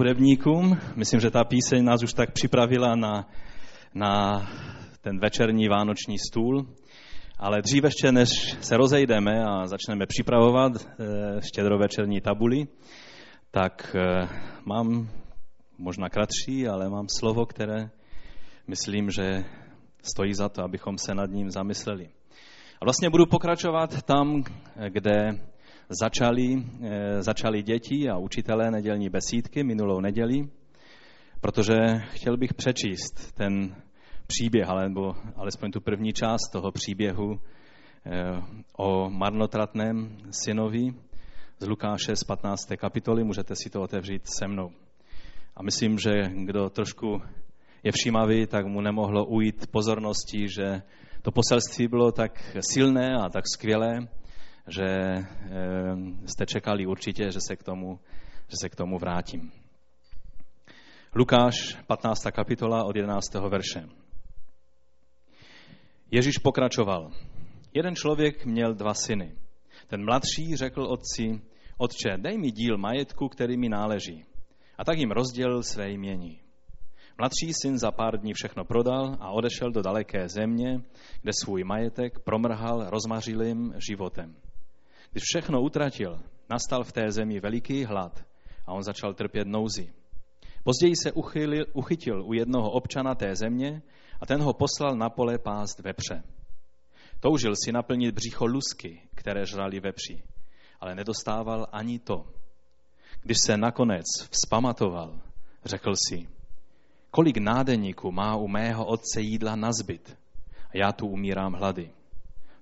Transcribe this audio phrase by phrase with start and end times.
[0.00, 0.78] hudebníkům.
[0.96, 3.28] Myslím, že ta píseň nás už tak připravila na,
[3.94, 4.42] na
[5.00, 6.66] ten večerní vánoční stůl.
[7.38, 8.28] Ale dříve ještě, než
[8.60, 12.68] se rozejdeme a začneme připravovat eh, štědrovečerní tabuli,
[13.50, 14.28] tak eh,
[14.64, 15.08] mám
[15.78, 17.90] možná kratší, ale mám slovo, které
[18.66, 19.44] myslím, že
[20.02, 22.08] stojí za to, abychom se nad ním zamysleli.
[22.80, 24.44] A vlastně budu pokračovat tam,
[24.88, 25.30] kde
[25.90, 30.48] začali, eh, začali děti a učitelé nedělní besídky minulou neděli,
[31.40, 31.76] protože
[32.10, 33.76] chtěl bych přečíst ten
[34.26, 37.40] příběh, alebo alespoň tu první část toho příběhu
[38.06, 38.42] eh,
[38.78, 40.94] o marnotratném synovi
[41.58, 42.76] z Lukáše z 15.
[42.76, 43.24] kapitoly.
[43.24, 44.70] Můžete si to otevřít se mnou.
[45.56, 46.10] A myslím, že
[46.44, 47.22] kdo trošku
[47.82, 50.82] je všímavý, tak mu nemohlo ujít pozornosti, že
[51.22, 54.08] to poselství bylo tak silné a tak skvělé,
[54.70, 55.26] že eh,
[56.26, 57.98] jste čekali určitě, že se k tomu,
[58.48, 59.52] že se k tomu vrátím.
[61.14, 62.22] Lukáš, 15.
[62.32, 63.34] kapitola od 11.
[63.34, 63.88] verše.
[66.10, 67.10] Ježíš pokračoval.
[67.74, 69.34] Jeden člověk měl dva syny.
[69.86, 71.40] Ten mladší řekl otci,
[71.78, 74.24] otče, dej mi díl majetku, který mi náleží.
[74.78, 76.40] A tak jim rozdělil své jmění.
[77.18, 80.80] Mladší syn za pár dní všechno prodal a odešel do daleké země,
[81.22, 84.36] kde svůj majetek promrhal rozmařilým životem.
[85.12, 88.24] Když všechno utratil, nastal v té zemi veliký hlad
[88.66, 89.92] a on začal trpět nouzi.
[90.64, 93.82] Později se uchylil, uchytil u jednoho občana té země
[94.20, 96.22] a ten ho poslal na pole pást vepře.
[97.20, 100.22] Toužil si naplnit břicho lusky, které žrali vepři,
[100.80, 102.26] ale nedostával ani to.
[103.22, 105.20] Když se nakonec vzpamatoval,
[105.64, 106.28] řekl si,
[107.10, 110.18] kolik nádeníků má u mého otce jídla na zbyt
[110.68, 111.90] a já tu umírám hlady.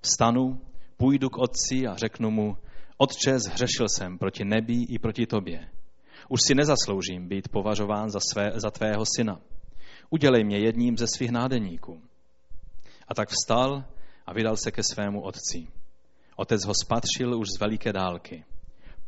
[0.01, 0.61] Vstanu,
[0.99, 2.57] půjdu k otci a řeknu mu,
[3.01, 5.69] Otče, zhřešil jsem proti nebi i proti tobě.
[6.29, 9.41] Už si nezasloužím být považován za, své, za tvého syna.
[10.11, 12.03] Udělej mě jedním ze svých nádeníků.
[13.09, 13.85] A tak vstal
[14.27, 15.69] a vydal se ke svému otci.
[16.37, 18.45] Otec ho spatřil už z veliké dálky.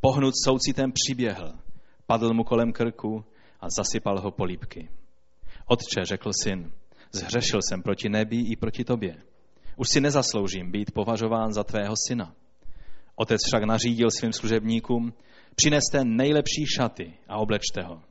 [0.00, 1.53] Pohnut soucitem přiběhl,
[2.06, 3.25] padl mu kolem krku
[3.60, 4.88] a zasypal ho polípky.
[5.66, 6.72] Otče, řekl syn,
[7.12, 9.22] zhřešil jsem proti nebi i proti tobě.
[9.80, 12.34] Už si nezasloužím být považován za tvého syna.
[13.14, 15.12] Otec však nařídil svým služebníkům,
[15.54, 18.02] přineste nejlepší šaty a oblečte ho.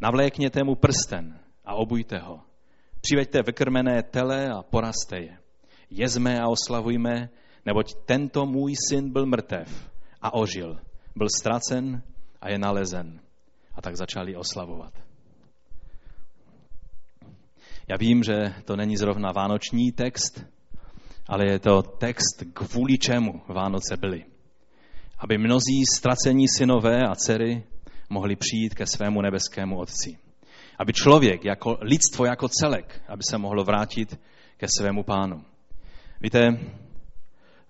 [0.00, 2.40] Navlékněte mu prsten a obujte ho.
[3.00, 5.38] Přiveďte vykrmené tele a poraste je.
[5.90, 7.30] Jezme a oslavujme,
[7.66, 9.90] neboť tento můj syn byl mrtev
[10.22, 10.80] a ožil.
[11.16, 12.02] Byl ztracen
[12.40, 13.20] a je nalezen.
[13.74, 14.92] A tak začali oslavovat.
[17.88, 20.57] Já vím, že to není zrovna vánoční text,
[21.28, 24.24] ale je to text, kvůli čemu Vánoce byly.
[25.18, 27.62] Aby mnozí ztracení synové a dcery
[28.10, 30.18] mohli přijít ke svému nebeskému Otci.
[30.78, 34.20] Aby člověk, jako lidstvo jako celek, aby se mohlo vrátit
[34.56, 35.44] ke svému pánu.
[36.20, 36.58] Víte,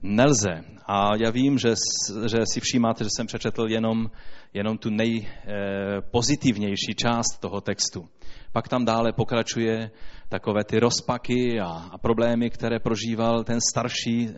[0.02, 0.64] nelze.
[0.86, 1.74] A já vím, že,
[2.26, 4.10] že si všímáte, že jsem přečetl jenom,
[4.54, 8.08] jenom tu nejpozitivnější část toho textu.
[8.52, 9.90] Pak tam dále pokračuje
[10.28, 14.32] takové ty rozpaky a, a problémy, které prožíval ten starší e,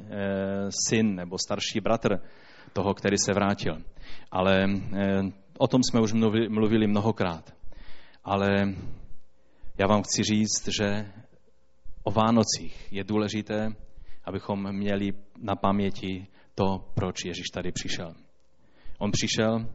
[0.88, 2.20] syn nebo starší bratr
[2.72, 3.78] toho, který se vrátil.
[4.30, 5.22] Ale e,
[5.58, 7.54] o tom jsme už mluvili, mluvili mnohokrát.
[8.24, 8.48] Ale
[9.78, 11.12] já vám chci říct, že
[12.02, 13.68] o Vánocích je důležité,
[14.24, 18.14] abychom měli na paměti to, proč Ježíš tady přišel.
[18.98, 19.66] On přišel,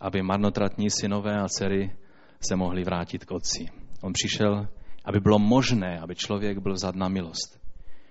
[0.00, 1.96] aby marnotratní synové a dcery
[2.40, 3.66] se mohli vrátit k otci.
[4.02, 4.68] On přišel,
[5.04, 7.60] aby bylo možné, aby člověk byl vzat na milost.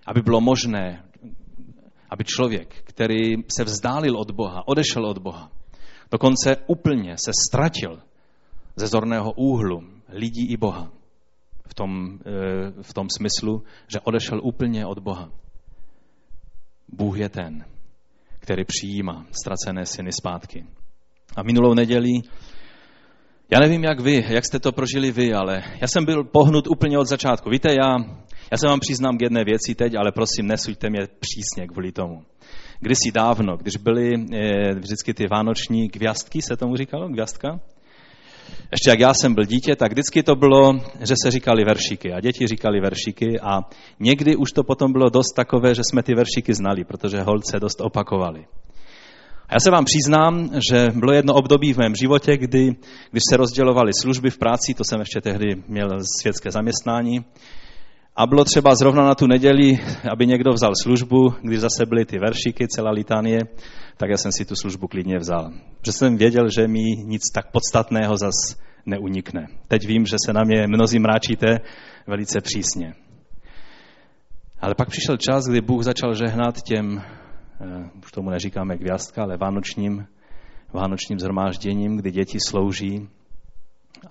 [0.05, 1.03] Aby bylo možné,
[2.09, 5.51] aby člověk, který se vzdálil od Boha, odešel od Boha,
[6.11, 8.01] dokonce úplně se ztratil
[8.75, 10.91] ze zorného úhlu lidí i Boha.
[11.67, 15.31] V tom, eh, v tom smyslu, že odešel úplně od Boha.
[16.87, 17.65] Bůh je ten,
[18.39, 20.65] který přijímá ztracené syny zpátky.
[21.35, 22.09] A minulou neděli
[23.51, 26.97] já nevím, jak vy, jak jste to prožili vy, ale já jsem byl pohnut úplně
[26.97, 27.49] od začátku.
[27.49, 27.95] Víte, já,
[28.51, 32.23] já se vám přiznám k jedné věci teď, ale prosím, nesuďte mě přísně kvůli tomu.
[32.79, 37.59] Kdysi dávno, když byly e, vždycky ty vánoční kvěstky, se tomu říkalo, kvěstka?
[38.71, 42.19] Ještě jak já jsem byl dítě, tak vždycky to bylo, že se říkali veršíky a
[42.19, 43.59] děti říkali veršíky a
[43.99, 47.81] někdy už to potom bylo dost takové, že jsme ty veršíky znali, protože holce dost
[47.81, 48.45] opakovali.
[49.49, 52.75] A já se vám přiznám, že bylo jedno období v mém životě, kdy,
[53.11, 55.89] když se rozdělovaly služby v práci, to jsem ještě tehdy měl
[56.21, 57.25] světské zaměstnání,
[58.15, 59.79] a bylo třeba zrovna na tu neděli,
[60.11, 63.39] aby někdo vzal službu, když zase byly ty veršíky, celá litánie,
[63.97, 65.51] tak já jsem si tu službu klidně vzal.
[65.79, 68.33] Protože jsem věděl, že mi nic tak podstatného zas
[68.85, 69.47] neunikne.
[69.67, 71.59] Teď vím, že se na mě mnozí mráčíte
[72.07, 72.93] velice přísně.
[74.61, 77.01] Ale pak přišel čas, kdy Bůh začal žehnat těm,
[78.03, 80.07] už tomu neříkáme kvěstka, ale vánočním,
[80.73, 83.09] vánočním zhromážděním, kdy děti slouží.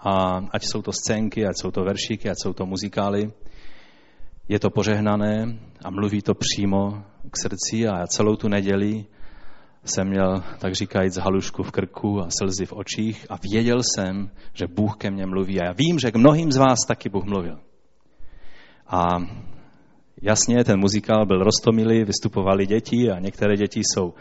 [0.00, 3.32] A ať jsou to scénky, ať jsou to veršíky, ať jsou to muzikály,
[4.48, 9.04] je to požehnané a mluví to přímo k srdci a celou tu neděli
[9.84, 14.66] jsem měl, tak říkajíc, halušku v krku a slzy v očích a věděl jsem, že
[14.66, 15.60] Bůh ke mně mluví.
[15.60, 17.58] A já vím, že k mnohým z vás taky Bůh mluvil.
[18.87, 19.06] A
[20.22, 24.14] jasně, ten muzikál byl rostomilý, vystupovali děti a některé děti jsou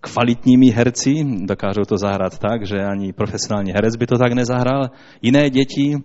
[0.00, 4.90] kvalitními herci, dokážou to zahrát tak, že ani profesionální herec by to tak nezahrál.
[5.22, 5.96] Jiné děti,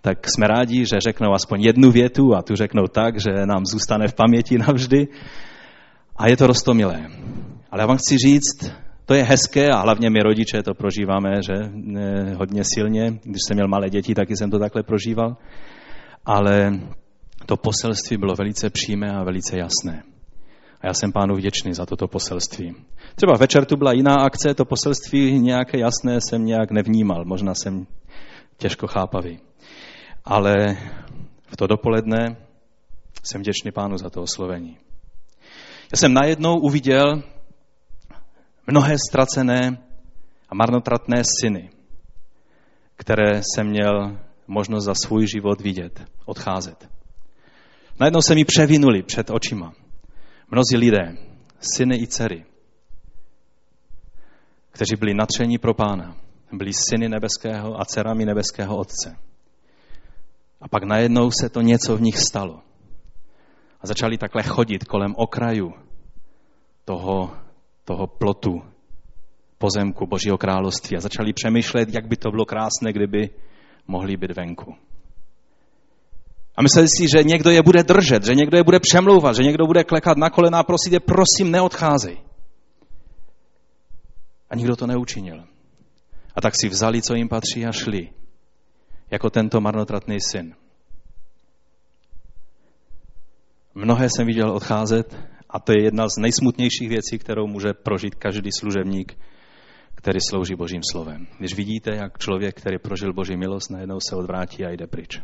[0.00, 4.08] tak jsme rádi, že řeknou aspoň jednu větu a tu řeknou tak, že nám zůstane
[4.08, 5.08] v paměti navždy.
[6.16, 7.06] A je to rostomilé.
[7.70, 8.72] Ale já vám chci říct,
[9.06, 11.54] to je hezké a hlavně my rodiče to prožíváme, že
[12.36, 13.10] hodně silně.
[13.22, 15.36] Když jsem měl malé děti, taky jsem to takhle prožíval.
[16.24, 16.72] Ale
[17.46, 20.02] to poselství bylo velice přímé a velice jasné.
[20.80, 22.74] A já jsem pánu vděčný za toto poselství.
[23.14, 27.86] Třeba večer tu byla jiná akce, to poselství nějaké jasné jsem nějak nevnímal, možná jsem
[28.56, 29.38] těžko chápavý.
[30.24, 30.54] Ale
[31.46, 32.36] v to dopoledne
[33.22, 34.78] jsem vděčný pánu za to oslovení.
[35.92, 37.22] Já jsem najednou uviděl
[38.66, 39.78] mnohé ztracené
[40.48, 41.70] a marnotratné syny,
[42.96, 46.95] které jsem měl možnost za svůj život vidět, odcházet.
[48.00, 49.72] Najednou se mi převinuli před očima.
[50.50, 51.16] Mnozí lidé,
[51.60, 52.44] syny i dcery,
[54.70, 56.16] kteří byli natření pro pána,
[56.52, 59.16] byli syny nebeského a dcerami nebeského otce.
[60.60, 62.60] A pak najednou se to něco v nich stalo.
[63.80, 65.72] A začali takhle chodit kolem okraju
[66.84, 67.36] toho,
[67.84, 68.62] toho plotu
[69.58, 73.30] pozemku Božího království a začali přemýšlet, jak by to bylo krásné, kdyby
[73.86, 74.74] mohli být venku.
[76.56, 79.66] A mysleli si, že někdo je bude držet, že někdo je bude přemlouvat, že někdo
[79.66, 82.16] bude klekat na kolena a prosit je, prosím, neodcházej.
[84.50, 85.44] A nikdo to neučinil.
[86.34, 88.08] A tak si vzali, co jim patří a šli.
[89.10, 90.54] Jako tento marnotratný syn.
[93.74, 95.16] Mnohé jsem viděl odcházet
[95.50, 99.18] a to je jedna z nejsmutnějších věcí, kterou může prožít každý služebník,
[99.94, 101.26] který slouží Božím slovem.
[101.38, 105.20] Když vidíte, jak člověk, který prožil Boží milost, najednou se odvrátí a jde pryč.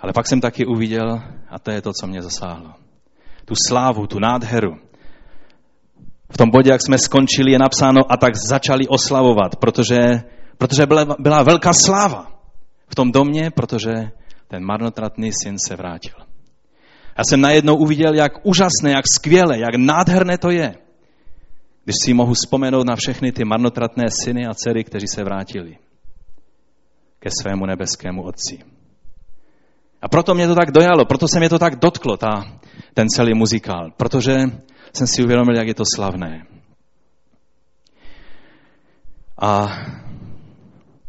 [0.00, 2.72] Ale pak jsem taky uviděl, a to je to, co mě zasáhlo,
[3.44, 4.76] tu slávu, tu nádheru.
[6.32, 10.22] V tom bodě, jak jsme skončili, je napsáno a tak začali oslavovat, protože,
[10.58, 12.26] protože byla, byla velká sláva
[12.88, 14.10] v tom domě, protože
[14.48, 16.14] ten marnotratný syn se vrátil.
[17.18, 20.74] Já jsem najednou uviděl, jak úžasné, jak skvěle, jak nádherné to je,
[21.84, 25.78] když si mohu vzpomenout na všechny ty marnotratné syny a dcery, kteří se vrátili
[27.18, 28.58] ke svému nebeskému otci.
[30.02, 32.60] A proto mě to tak dojalo, proto se mě to tak dotklo, ta,
[32.94, 34.34] ten celý muzikál, protože
[34.92, 36.46] jsem si uvědomil, jak je to slavné.
[39.42, 39.68] A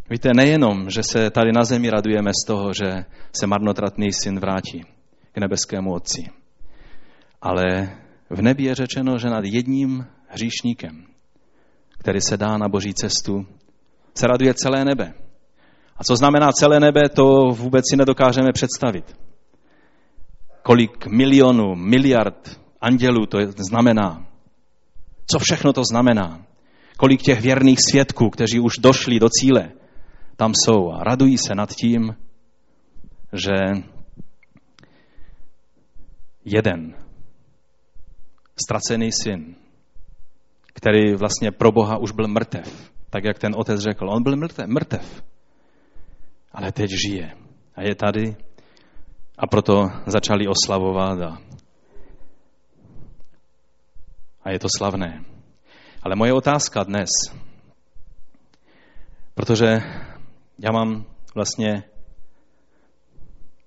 [0.10, 3.06] víte, nejenom, že se tady na zemi radujeme z toho, že
[3.36, 4.84] se marnotratný syn vrátí
[5.32, 6.30] k nebeskému otci,
[7.42, 7.64] ale
[8.30, 11.06] v nebi je řečeno, že nad jedním hříšníkem,
[11.98, 13.46] který se dá na boží cestu,
[14.16, 15.14] se raduje celé nebe.
[16.02, 19.16] A co znamená celé nebe, to vůbec si nedokážeme představit.
[20.64, 23.38] Kolik milionů, miliard andělů to
[23.70, 24.26] znamená.
[25.32, 26.46] Co všechno to znamená.
[26.98, 29.72] Kolik těch věrných svědků, kteří už došli do cíle,
[30.36, 32.16] tam jsou a radují se nad tím,
[33.34, 33.84] že
[36.46, 36.96] jeden
[38.64, 39.56] ztracený syn,
[40.74, 44.68] který vlastně pro Boha už byl mrtev, tak jak ten otec řekl, on byl mrtev,
[44.68, 45.31] mrtev
[46.54, 47.36] ale teď žije
[47.76, 48.36] a je tady
[49.38, 51.38] a proto začali oslavovat a,
[54.44, 55.24] a je to slavné.
[56.04, 57.10] Ale moje otázka dnes,
[59.34, 59.78] protože
[60.60, 61.06] já mám
[61.36, 61.84] vlastně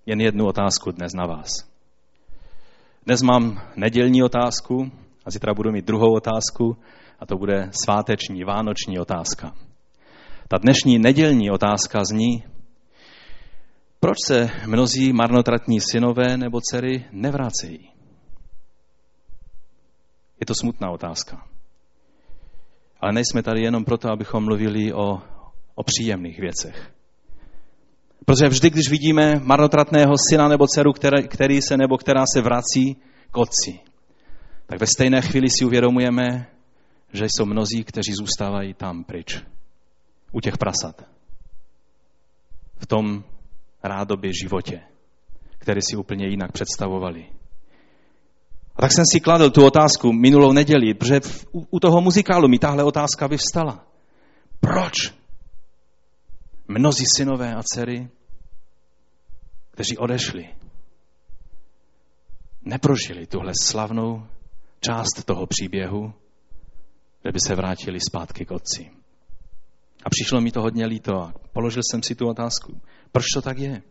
[0.06, 1.50] jen jednu otázku dnes na vás.
[3.06, 4.90] Dnes mám nedělní otázku
[5.24, 6.76] a zítra budu mít druhou otázku
[7.20, 9.52] a to bude sváteční, vánoční otázka.
[10.48, 12.44] Ta dnešní nedělní otázka zní,
[14.04, 17.90] proč se mnozí marnotratní synové nebo dcery nevrácejí?
[20.40, 21.46] Je to smutná otázka.
[23.00, 25.23] Ale nejsme tady jenom proto, abychom mluvili o,
[25.75, 26.92] o příjemných věcech.
[28.25, 32.96] Protože vždy, když vidíme marnotratného syna nebo dceru, který, který se nebo která se vrací
[33.30, 33.80] k otci,
[34.66, 36.46] tak ve stejné chvíli si uvědomujeme,
[37.12, 39.42] že jsou mnozí, kteří zůstávají tam pryč,
[40.32, 41.06] u těch prasat.
[42.78, 43.25] v tom
[43.84, 44.80] rádoby životě,
[45.58, 47.26] který si úplně jinak představovali.
[48.76, 52.48] A tak jsem si kladl tu otázku minulou neděli, protože v, u, u toho muzikálu
[52.48, 53.86] mi tahle otázka vyvstala.
[54.60, 54.94] Proč
[56.68, 58.08] mnozí synové a dcery,
[59.70, 60.48] kteří odešli,
[62.62, 64.26] neprožili tuhle slavnou
[64.80, 66.12] část toho příběhu,
[67.24, 69.03] že by se vrátili zpátky k otci.
[70.04, 72.80] A přišlo mi to hodně líto a položil jsem si tu otázku.
[73.12, 73.82] Proč to tak je?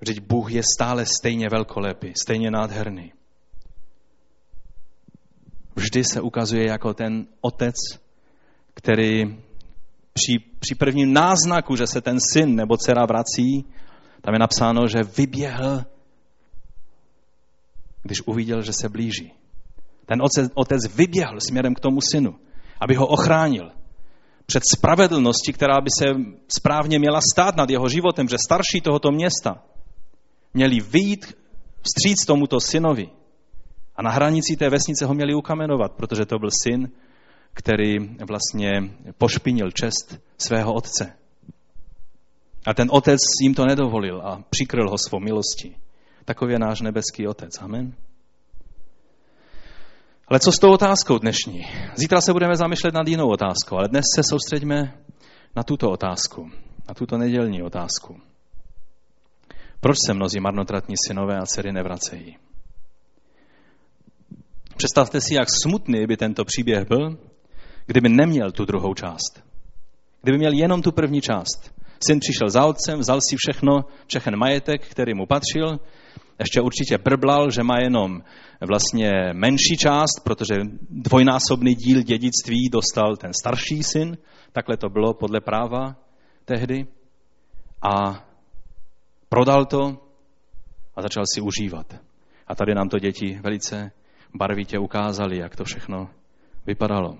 [0.00, 3.12] Vždyť Bůh je stále stejně velkolepý, stejně nádherný.
[5.76, 7.74] Vždy se ukazuje jako ten otec,
[8.74, 9.24] který
[10.12, 13.64] při, při prvním náznaku, že se ten syn nebo dcera vrací,
[14.20, 15.84] tam je napsáno, že vyběhl,
[18.02, 19.37] když uviděl, že se blíží.
[20.08, 22.34] Ten otec, otec vyběhl směrem k tomu synu,
[22.80, 23.70] aby ho ochránil
[24.46, 26.04] před spravedlností, která by se
[26.58, 29.62] správně měla stát nad jeho životem, že starší tohoto města
[30.54, 31.36] měli vyjít
[31.82, 33.08] vstříc tomuto synovi.
[33.96, 36.88] A na hranici té vesnice ho měli ukamenovat, protože to byl syn,
[37.52, 37.98] který
[38.28, 38.70] vlastně
[39.18, 41.12] pošpinil čest svého otce.
[42.66, 45.76] A ten otec jim to nedovolil a přikryl ho svou milostí.
[46.24, 47.58] Takový je náš nebeský otec.
[47.60, 47.94] Amen.
[50.30, 51.66] Ale co s tou otázkou dnešní?
[51.94, 54.98] Zítra se budeme zamýšlet nad jinou otázkou, ale dnes se soustředíme
[55.56, 56.50] na tuto otázku,
[56.88, 58.20] na tuto nedělní otázku.
[59.80, 62.36] Proč se mnozí marnotratní synové a dcery nevracejí?
[64.76, 67.18] Představte si, jak smutný by tento příběh byl,
[67.86, 69.42] kdyby neměl tu druhou část.
[70.22, 71.74] Kdyby měl jenom tu první část.
[72.06, 75.78] Syn přišel za otcem, vzal si všechno, všechen majetek, který mu patřil,
[76.38, 78.22] ještě určitě brblal, že má jenom
[78.68, 80.54] vlastně menší část, protože
[80.90, 84.18] dvojnásobný díl dědictví dostal ten starší syn,
[84.52, 85.96] takhle to bylo podle práva
[86.44, 86.86] tehdy.
[87.82, 88.24] A
[89.28, 90.08] prodal to
[90.96, 92.00] a začal si užívat.
[92.46, 93.90] A tady nám to děti velice
[94.34, 96.10] barvitě ukázali, jak to všechno
[96.66, 97.18] vypadalo.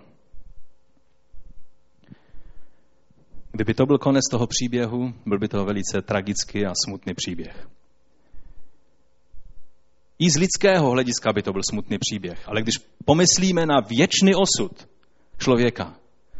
[3.52, 7.68] Kdyby to byl konec toho příběhu, byl by to velice tragický a smutný příběh.
[10.18, 14.88] I z lidského hlediska by to byl smutný příběh, ale když pomyslíme na věčný osud
[15.38, 15.96] člověka,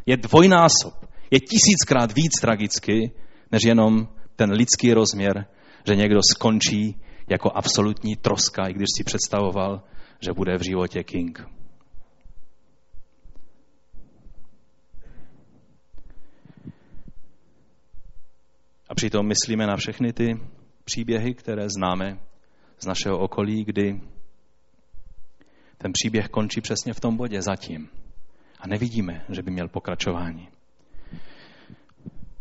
[0.07, 0.95] je dvojnásob,
[1.31, 3.11] je tisíckrát víc tragický,
[3.53, 5.47] než jenom ten lidský rozměr,
[5.87, 9.83] že někdo skončí jako absolutní troska, i když si představoval,
[10.21, 11.47] že bude v životě king.
[18.89, 20.41] A přitom myslíme na všechny ty
[20.85, 22.19] příběhy, které známe
[22.79, 24.01] z našeho okolí, kdy
[25.79, 27.89] ten příběh končí přesně v tom bodě zatím.
[28.61, 30.49] A nevidíme, že by měl pokračování.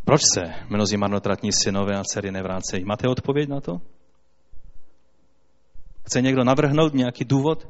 [0.06, 2.86] Proč se mnozí marnotratní synové a dcery nevrácejí?
[2.86, 3.82] Máte odpověď na to?
[6.06, 7.68] Chce někdo navrhnout nějaký důvod?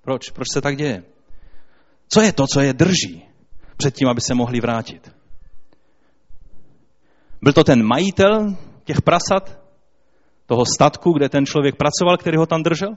[0.00, 0.30] Proč?
[0.30, 1.02] Proč se tak děje?
[2.08, 3.24] Co je to, co je drží
[3.76, 5.14] před tím, aby se mohli vrátit?
[7.42, 9.63] Byl to ten majitel těch prasat,
[10.46, 12.94] toho statku, kde ten člověk pracoval, který ho tam držel?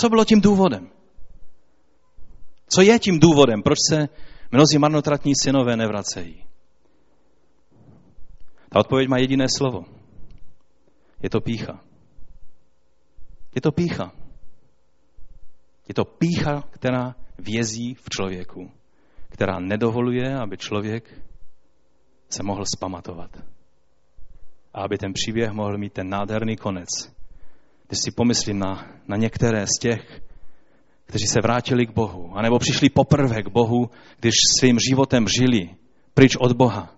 [0.00, 0.90] Co bylo tím důvodem?
[2.74, 3.62] Co je tím důvodem?
[3.62, 4.08] Proč se
[4.52, 6.44] mnozí marnotratní synové nevracejí?
[8.68, 9.84] Ta odpověď má jediné slovo.
[11.22, 11.80] Je to pícha.
[13.54, 14.12] Je to pícha.
[15.88, 18.70] Je to pícha, která vězí v člověku,
[19.28, 21.22] která nedovoluje, aby člověk
[22.32, 23.30] se mohl spamatovat.
[24.74, 26.88] A aby ten příběh mohl mít ten nádherný konec.
[27.88, 30.20] Když si pomyslím na, na některé z těch,
[31.04, 35.70] kteří se vrátili k Bohu, anebo přišli poprvé k Bohu, když svým životem žili
[36.14, 36.94] pryč od Boha,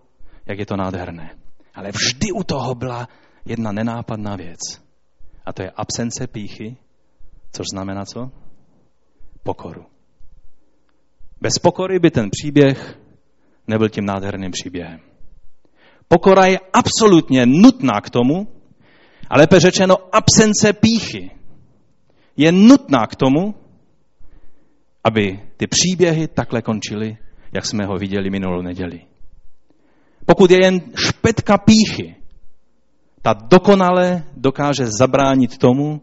[0.46, 1.36] jak je to nádherné.
[1.74, 3.08] Ale vždy u toho byla
[3.44, 4.60] jedna nenápadná věc.
[5.46, 6.76] A to je absence píchy,
[7.52, 8.30] což znamená co?
[9.42, 9.86] Pokoru.
[11.40, 12.98] Bez pokory by ten příběh
[13.66, 15.13] nebyl tím nádherným příběhem.
[16.08, 18.49] Pokora je absolutně nutná k tomu,
[19.30, 21.30] ale lépe řečeno absence píchy
[22.37, 23.54] je nutná k tomu,
[25.04, 27.16] aby ty příběhy takhle končily,
[27.52, 29.00] jak jsme ho viděli minulou neděli.
[30.26, 32.16] Pokud je jen špetka píchy,
[33.23, 36.02] ta dokonale dokáže zabránit tomu,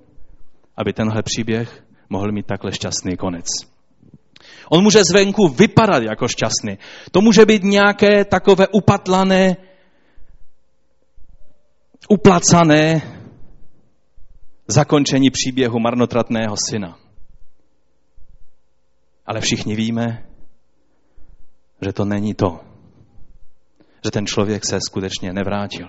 [0.78, 3.46] aby tenhle příběh mohl mít takhle šťastný konec.
[4.70, 6.78] On může zvenku vypadat jako šťastný.
[7.12, 9.58] To může být nějaké takové upatlané
[12.12, 13.02] uplacané
[14.68, 16.98] zakončení příběhu marnotratného syna.
[19.26, 20.26] Ale všichni víme,
[21.82, 22.60] že to není to.
[24.04, 25.88] Že ten člověk se skutečně nevrátil.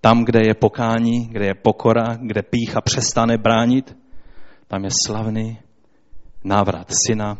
[0.00, 3.96] Tam, kde je pokání, kde je pokora, kde pícha přestane bránit,
[4.68, 5.58] tam je slavný
[6.44, 7.38] návrat syna,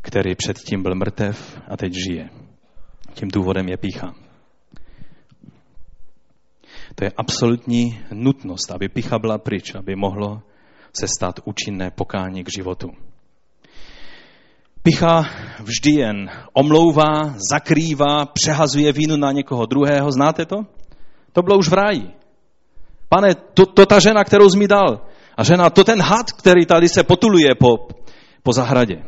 [0.00, 2.30] který předtím byl mrtev a teď žije.
[3.14, 4.14] Tím důvodem je pícha.
[6.94, 10.42] To je absolutní nutnost, aby pícha byla pryč, aby mohlo
[10.92, 12.90] se stát účinné pokání k životu.
[14.82, 15.24] Picha
[15.60, 20.12] vždy jen omlouvá, zakrývá, přehazuje vínu na někoho druhého.
[20.12, 20.56] Znáte to?
[21.32, 22.10] To bylo už v ráji.
[23.08, 25.06] Pane, to, to ta žena, kterou jsi mi dal.
[25.36, 27.88] A žena, to ten had, který tady se potuluje po,
[28.42, 29.02] po zahradě.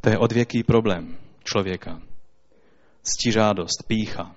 [0.00, 2.00] To je odvěký problém člověka.
[3.02, 4.34] Ctižádost, pícha,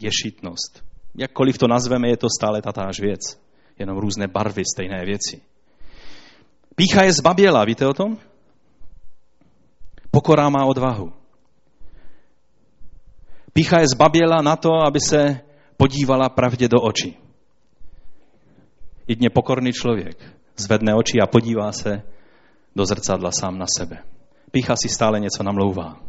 [0.00, 0.84] ješitnost.
[1.14, 3.20] Jakkoliv to nazveme, je to stále tatáž věc.
[3.78, 5.42] Jenom různé barvy stejné věci.
[6.74, 8.18] Pícha je zbaběla, víte o tom?
[10.10, 11.12] Pokora má odvahu.
[13.52, 15.40] Pícha je zbaběla na to, aby se
[15.76, 17.18] podívala pravdě do očí.
[19.08, 22.02] Jedně pokorný člověk zvedne oči a podívá se
[22.76, 23.98] do zrcadla sám na sebe.
[24.50, 26.00] Pícha si stále něco namlouvá.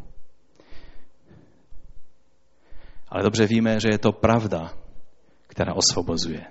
[3.09, 4.73] Ale dobře víme, že je to pravda,
[5.47, 6.45] která osvobozuje.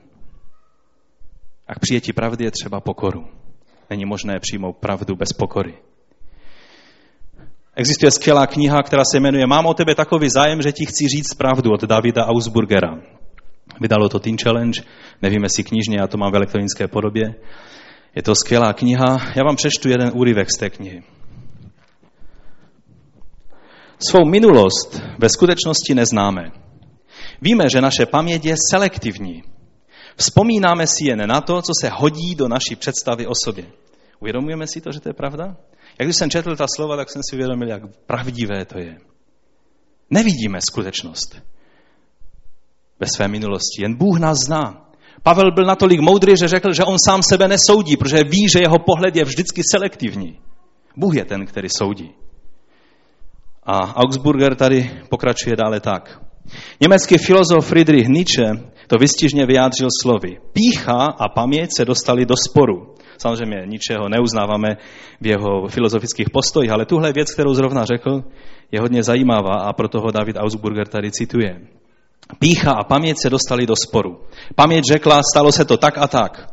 [1.68, 3.26] A k přijetí pravdy je třeba pokoru.
[3.90, 5.75] Není možné přijmout pravdu bez pokory.
[7.76, 11.34] Existuje skvělá kniha, která se jmenuje Mám o tebe takový zájem, že ti chci říct
[11.34, 12.99] pravdu od Davida Ausburgera.
[13.80, 14.82] Vydalo to Teen Challenge,
[15.23, 17.34] nevím jestli knižně, já to mám v elektronické podobě.
[18.16, 19.18] Je to skvělá kniha.
[19.37, 21.02] Já vám přečtu jeden úryvek z té knihy.
[23.98, 26.52] Svou minulost ve skutečnosti neznáme.
[27.42, 29.42] Víme, že naše paměť je selektivní.
[30.16, 33.66] Vzpomínáme si jen na to, co se hodí do naší představy o sobě.
[34.20, 35.57] Uvědomujeme si to, že to je pravda?
[35.98, 38.96] Jak když jsem četl ta slova, tak jsem si uvědomil, jak pravdivé to je.
[40.11, 41.37] Nevidíme skutečnost
[43.00, 44.90] ve své minulosti, jen Bůh nás zná.
[45.22, 48.78] Pavel byl natolik moudrý, že řekl, že on sám sebe nesoudí, protože ví, že jeho
[48.78, 50.38] pohled je vždycky selektivní.
[50.96, 52.11] Bůh je ten, který soudí.
[53.66, 56.20] A Augsburger tady pokračuje dále tak.
[56.81, 58.44] Německý filozof Friedrich Nietzsche
[58.87, 60.38] to vystižně vyjádřil slovy.
[60.53, 62.94] Pícha a paměť se dostali do sporu.
[63.18, 64.77] Samozřejmě ničeho neuznáváme
[65.20, 68.24] v jeho filozofických postojích, ale tuhle věc, kterou zrovna řekl,
[68.72, 71.61] je hodně zajímavá a proto ho David Ausburger tady cituje.
[72.38, 74.20] Pícha a paměť se dostali do sporu.
[74.55, 76.46] Paměť řekla, stalo se to tak a tak.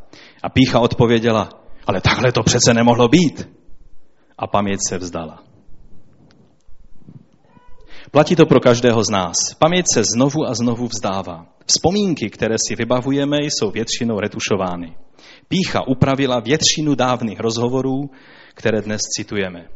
[0.43, 1.49] A pícha odpověděla,
[1.87, 3.49] ale takhle to přece nemohlo být.
[4.37, 5.50] A paměť se vzdala.
[8.11, 9.35] Platí to pro každého z nás.
[9.59, 11.45] Paměť se znovu a znovu vzdává.
[11.65, 14.95] Vzpomínky, které si vybavujeme, jsou většinou retušovány.
[15.47, 18.09] Pícha upravila většinu dávných rozhovorů,
[18.53, 19.67] které dnes citujeme.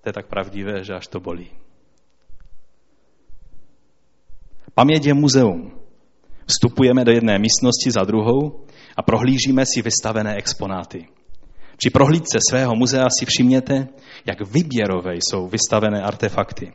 [0.00, 1.50] To je tak pravdivé, že až to bolí.
[4.74, 5.72] Paměť je muzeum.
[6.46, 8.64] Vstupujeme do jedné místnosti za druhou
[8.96, 11.06] a prohlížíme si vystavené exponáty.
[11.82, 13.88] Při prohlídce svého muzea si všimněte,
[14.26, 16.72] jak vyběrové jsou vystavené artefakty.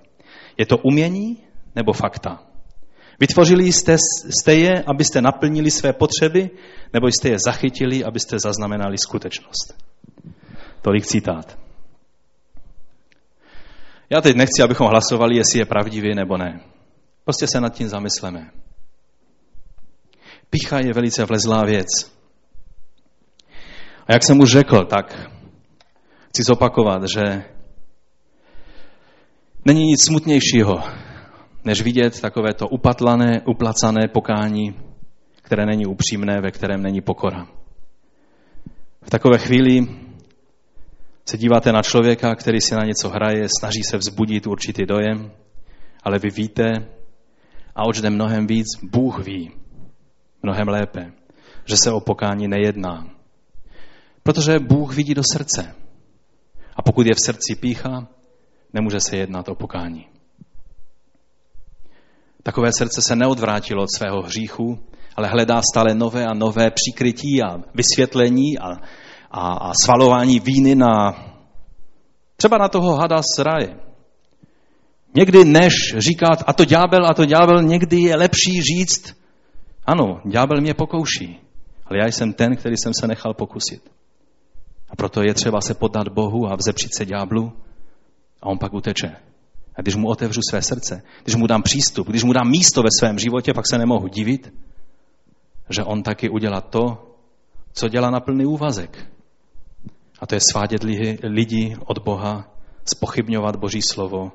[0.58, 1.38] Je to umění
[1.76, 2.44] nebo fakta?
[3.20, 3.98] Vytvořili jste,
[4.42, 6.50] jste je, abyste naplnili své potřeby,
[6.94, 9.84] nebo jste je zachytili, abyste zaznamenali skutečnost.
[10.82, 11.58] Tolik citát.
[14.10, 16.60] Já teď nechci, abychom hlasovali, jestli je pravdivý nebo ne.
[17.24, 18.52] Prostě se nad tím zamysleme.
[20.50, 22.17] Pícha je velice vlezlá věc.
[24.08, 25.30] A jak jsem už řekl, tak
[26.30, 27.44] chci zopakovat, že
[29.66, 30.84] není nic smutnějšího,
[31.64, 34.76] než vidět takovéto upatlané, uplacané pokání,
[35.42, 37.48] které není upřímné, ve kterém není pokora.
[39.02, 39.88] V takové chvíli
[41.26, 45.32] se díváte na člověka, který si na něco hraje, snaží se vzbudit určitý dojem,
[46.04, 46.74] ale vy víte,
[47.76, 49.52] a oč jde mnohem víc, Bůh ví
[50.44, 51.12] mnohem lépe,
[51.66, 53.17] že se o pokání nejedná.
[54.28, 55.76] Protože Bůh vidí do srdce.
[56.76, 58.08] A pokud je v srdci pícha,
[58.74, 60.06] nemůže se jednat o pokání.
[62.44, 64.80] Takové srdce se neodvrátilo od svého hříchu,
[65.16, 68.68] ale hledá stále nové a nové přikrytí a vysvětlení a,
[69.32, 71.16] a, a svalování víny na
[72.36, 73.80] třeba na toho hada z raje.
[75.16, 79.18] Někdy než říkat, a to ďábel, a to ďábel, někdy je lepší říct,
[79.86, 81.40] ano, ďábel mě pokouší,
[81.86, 83.97] ale já jsem ten, který jsem se nechal pokusit.
[84.90, 87.54] A proto je třeba se podat Bohu a vzepřít se ďáblu
[88.42, 89.16] a on pak uteče.
[89.76, 92.90] A když mu otevřu své srdce, když mu dám přístup, když mu dám místo ve
[93.00, 94.54] svém životě, pak se nemohu divit,
[95.70, 97.16] že on taky udělá to,
[97.74, 99.12] co dělá na plný úvazek.
[100.20, 100.84] A to je svádět
[101.24, 102.54] lidi od Boha,
[102.86, 104.32] spochybňovat Boží slovo,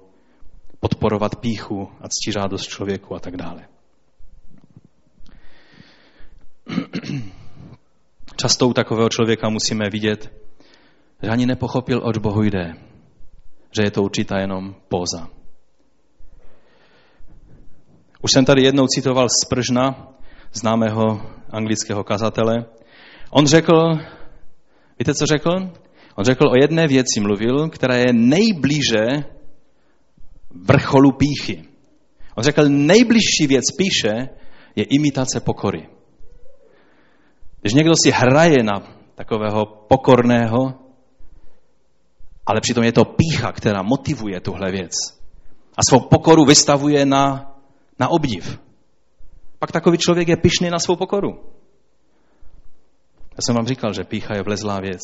[0.81, 3.69] podporovat píchu a ctižádost člověku a tak dále.
[8.37, 10.42] Často u takového člověka musíme vidět,
[11.23, 12.75] že ani nepochopil, oč Bohu jde.
[13.71, 15.29] Že je to určitá jenom póza.
[18.23, 20.09] Už jsem tady jednou citoval z Pržna,
[20.53, 22.65] známého anglického kazatele.
[23.31, 23.75] On řekl,
[24.99, 25.51] víte, co řekl?
[26.15, 29.25] On řekl o jedné věci, mluvil, která je nejblíže
[30.51, 31.65] vrcholu píchy.
[32.37, 34.29] On řekl, nejbližší věc píše
[34.77, 35.89] je imitace pokory.
[37.61, 38.83] Když někdo si hraje na
[39.15, 40.82] takového pokorného,
[42.47, 44.93] ale přitom je to pícha, která motivuje tuhle věc.
[45.77, 47.55] A svou pokoru vystavuje na,
[47.99, 48.59] na obdiv.
[49.59, 51.29] Pak takový člověk je pišný na svou pokoru.
[53.33, 55.03] Já jsem vám říkal, že pícha je vlezlá věc.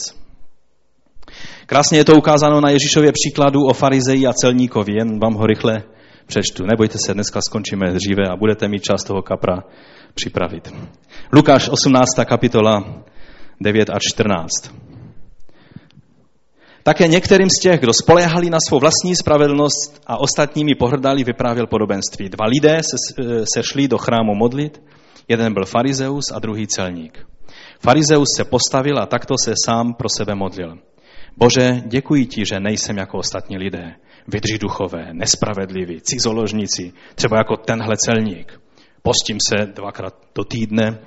[1.66, 5.82] Krásně je to ukázáno na Ježíšově příkladu o farizeji a celníkovi, jen vám ho rychle
[6.26, 6.66] přečtu.
[6.66, 9.64] Nebojte se, dneska skončíme dříve a budete mít čas toho kapra
[10.14, 10.74] připravit.
[11.32, 12.06] Lukáš 18.
[12.28, 13.04] kapitola
[13.60, 14.87] 9 a 14.
[16.82, 22.28] Také některým z těch, kdo spolehali na svou vlastní spravedlnost a ostatními pohrdali, vyprávěl podobenství.
[22.28, 22.96] Dva lidé se,
[23.54, 24.82] se šli do chrámu modlit,
[25.28, 27.26] jeden byl farizeus a druhý celník.
[27.80, 30.78] Farizeus se postavil a takto se sám pro sebe modlil.
[31.36, 33.94] Bože, děkuji ti, že nejsem jako ostatní lidé,
[34.28, 38.60] vydří duchové, nespravedliví, cizoložníci, třeba jako tenhle celník.
[39.02, 40.98] Postím se dvakrát do týdne,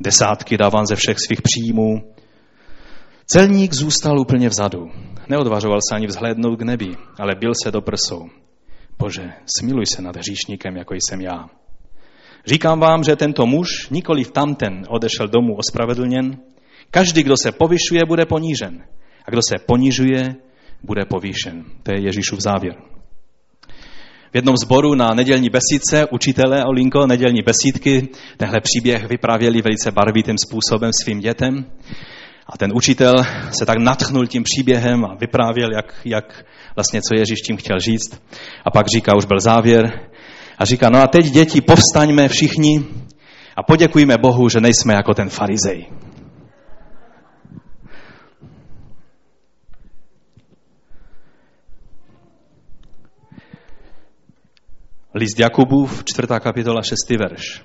[0.00, 2.14] desátky dávám ze všech svých příjmů.
[3.32, 4.90] Celník zůstal úplně vzadu.
[5.28, 8.28] Neodvažoval se ani vzhlédnout k nebi, ale byl se do prsou.
[8.98, 11.46] Bože, smiluj se nad hříšníkem, jako jsem já.
[12.46, 16.38] Říkám vám, že tento muž, nikoli v tamten, odešel domů ospravedlněn.
[16.90, 18.84] Každý, kdo se povyšuje, bude ponížen.
[19.24, 20.34] A kdo se ponižuje,
[20.82, 21.64] bude povýšen.
[21.82, 22.74] To je Ježíšův závěr.
[24.32, 30.36] V jednom zboru na nedělní besídce učitelé Olinko nedělní besídky tenhle příběh vyprávěli velice barvitým
[30.38, 31.66] způsobem svým dětem.
[32.52, 33.14] A ten učitel
[33.58, 36.44] se tak natchnul tím příběhem a vyprávěl, jak, jak
[36.76, 38.22] vlastně, co Ježíš tím chtěl říct.
[38.64, 40.10] A pak říká, už byl závěr,
[40.58, 42.84] a říká, no a teď děti, povstaňme všichni
[43.56, 45.86] a poděkujme Bohu, že nejsme jako ten farizej.
[55.14, 57.62] List Jakubův, čtvrtá kapitola, šestý verš.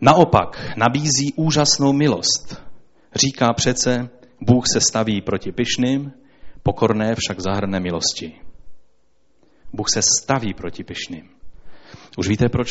[0.00, 2.63] Naopak nabízí úžasnou milost.
[3.14, 4.08] Říká přece,
[4.40, 6.12] Bůh se staví proti pyšným,
[6.62, 8.40] pokorné však zahrne milosti.
[9.72, 11.28] Bůh se staví proti pyšným.
[12.18, 12.68] Už víte, proč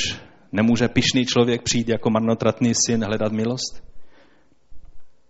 [0.52, 3.84] nemůže pyšný člověk přijít jako marnotratný syn hledat milost?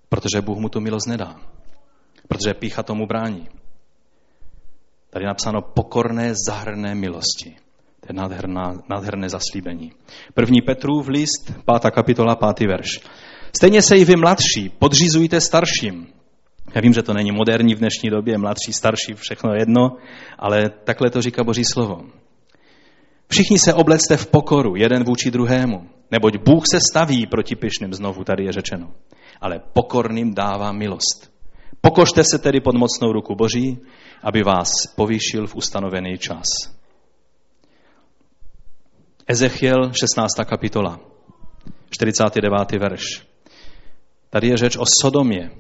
[0.10, 1.36] Protože Bůh mu tu milost nedá.
[2.28, 3.48] Protože pícha tomu brání.
[5.10, 7.56] Tady je napsáno pokorné zahrné milosti.
[8.00, 8.14] To je
[8.90, 9.92] nádherné zaslíbení.
[10.34, 13.00] První Petrův list, pátá kapitola, pátý verš.
[13.56, 16.08] Stejně se i vy mladší podřizujte starším.
[16.76, 19.98] Já vím, že to není moderní v dnešní době, mladší, starší, všechno jedno,
[20.40, 22.02] ale takhle to říká Boží slovo.
[23.32, 28.24] Všichni se oblecte v pokoru, jeden vůči druhému, neboť Bůh se staví proti pyšným, znovu
[28.24, 28.92] tady je řečeno,
[29.42, 31.34] ale pokorným dává milost.
[31.82, 33.80] Pokožte se tedy pod mocnou ruku Boží,
[34.24, 36.46] aby vás povýšil v ustanovený čas.
[39.28, 40.32] Ezechiel 16.
[40.46, 41.00] kapitola,
[41.90, 42.72] 49.
[42.72, 43.33] verš.
[44.34, 45.52] Tady je řeč o Sodomě.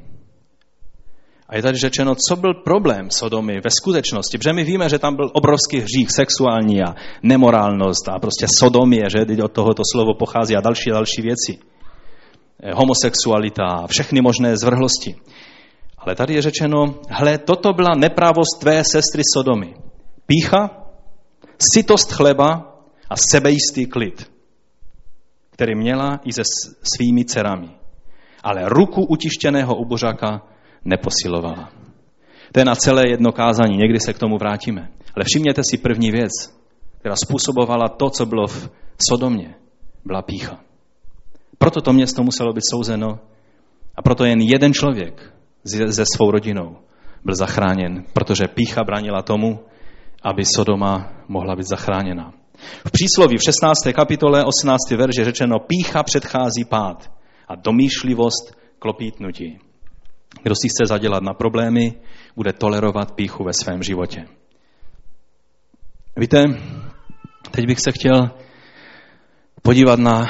[1.49, 5.15] A je tady řečeno, co byl problém Sodomy ve skutečnosti, protože my víme, že tam
[5.15, 10.61] byl obrovský hřích sexuální a nemorálnost a prostě sodomie, že od tohoto slovo pochází a
[10.61, 11.59] další a další věci.
[12.63, 15.15] Eh, homosexualita a všechny možné zvrhlosti.
[15.97, 19.75] Ale tady je řečeno, hle, toto byla nepravost tvé sestry Sodomy.
[20.25, 20.69] Pícha,
[21.73, 22.75] sytost chleba
[23.09, 24.31] a sebejistý klid,
[25.51, 26.41] který měla i se
[26.83, 27.82] svými dcerami.
[28.43, 30.41] Ale ruku utištěného ubožáka
[30.85, 31.69] neposilovala.
[32.51, 34.89] To je na celé jedno kázání, někdy se k tomu vrátíme.
[35.15, 36.31] Ale všimněte si první věc,
[36.99, 38.69] která způsobovala to, co bylo v
[39.09, 39.55] Sodomě,
[40.05, 40.59] byla pícha.
[41.57, 43.19] Proto to město muselo být souzeno
[43.95, 45.33] a proto jen jeden člověk
[45.89, 46.77] se svou rodinou
[47.25, 49.59] byl zachráněn, protože pícha bránila tomu,
[50.23, 52.33] aby Sodoma mohla být zachráněna.
[52.87, 53.77] V přísloví v 16.
[53.95, 54.91] kapitole 18.
[54.91, 57.11] verže řečeno, pícha předchází pád
[57.47, 59.59] a domýšlivost klopítnutí.
[60.43, 61.93] Kdo si chce zadělat na problémy,
[62.35, 64.25] bude tolerovat píchu ve svém životě.
[66.17, 66.45] Víte,
[67.51, 68.31] teď bych se chtěl
[69.61, 70.25] podívat na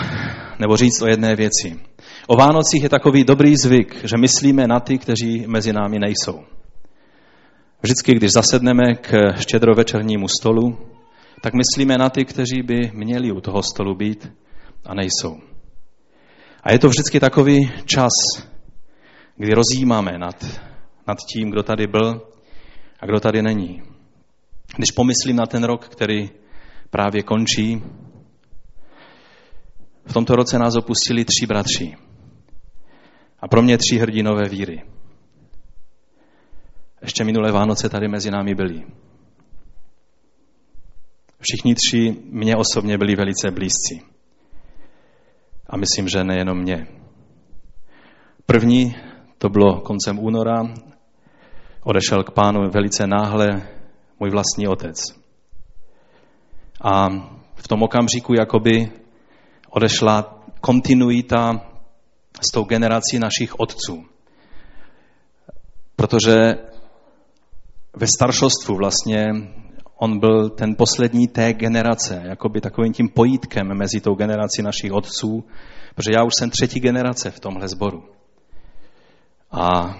[0.59, 1.79] nebo říct o jedné věci.
[2.27, 6.43] O Vánocích je takový dobrý zvyk, že myslíme na ty, kteří mezi námi nejsou.
[7.81, 10.77] Vždycky, když zasedneme k štědrovečernímu stolu,
[11.41, 14.31] tak myslíme na ty, kteří by měli u toho stolu být
[14.85, 15.52] a nejsou.
[16.63, 18.11] A je to vždycky takový čas,
[19.35, 20.45] kdy rozjímáme nad,
[21.07, 22.21] nad tím, kdo tady byl
[22.99, 23.83] a kdo tady není.
[24.77, 26.29] Když pomyslím na ten rok, který
[26.89, 27.83] právě končí,
[30.05, 31.95] v tomto roce nás opustili tři bratři.
[33.39, 34.83] A pro mě tři hrdinové víry.
[37.01, 38.83] Ještě minulé Vánoce tady mezi námi byli.
[41.39, 44.12] Všichni tři mě osobně byli velice blízcí.
[45.67, 46.87] A myslím, že nejenom mě.
[48.45, 48.95] První,
[49.37, 50.63] to bylo koncem února,
[51.83, 53.67] odešel k pánu velice náhle
[54.19, 54.97] můj vlastní otec.
[56.81, 57.09] A
[57.55, 58.91] v tom okamžiku jakoby
[59.69, 61.51] odešla kontinuita
[62.41, 64.05] s tou generací našich otců.
[65.95, 66.55] Protože
[67.93, 69.25] ve staršostvu vlastně
[70.03, 75.43] on byl ten poslední té generace, jakoby takovým tím pojítkem mezi tou generací našich otců,
[75.95, 78.03] protože já už jsem třetí generace v tomhle sboru.
[79.51, 79.95] A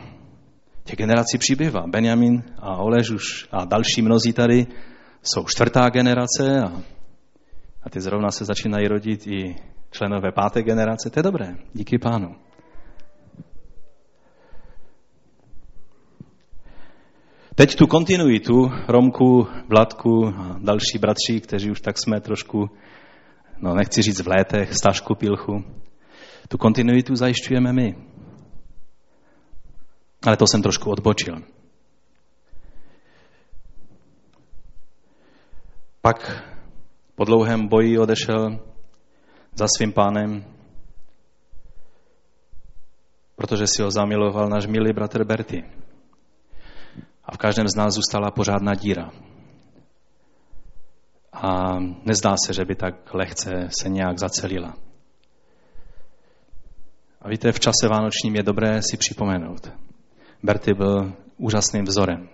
[0.84, 1.84] těch generací přibývá.
[1.88, 4.68] Benjamin a Olež už a další mnozí tady
[5.22, 6.82] jsou čtvrtá generace a,
[7.84, 9.56] a ty zrovna se začínají rodit i
[9.92, 11.10] členové páté generace.
[11.10, 12.36] To je dobré, díky pánu.
[17.56, 22.70] Teď tu kontinuitu, Romku, Vladku a další bratři, kteří už tak jsme trošku,
[23.58, 25.64] no nechci říct v létech, stažku pilchu,
[26.48, 27.96] tu kontinuitu zajišťujeme my.
[30.26, 31.36] Ale to jsem trošku odbočil.
[36.02, 36.44] Pak
[37.16, 38.60] po dlouhém boji odešel
[39.56, 40.46] za svým pánem,
[43.36, 45.83] protože si ho zamiloval náš milý bratr Berty.
[47.26, 49.12] A v každém z nás zůstala pořádná díra.
[51.34, 54.74] A nezdá se, že by tak lehce se nějak zacelila.
[57.22, 59.72] A víte, v čase vánočním je dobré si připomenout.
[60.44, 62.30] Berty byl úžasným vzorem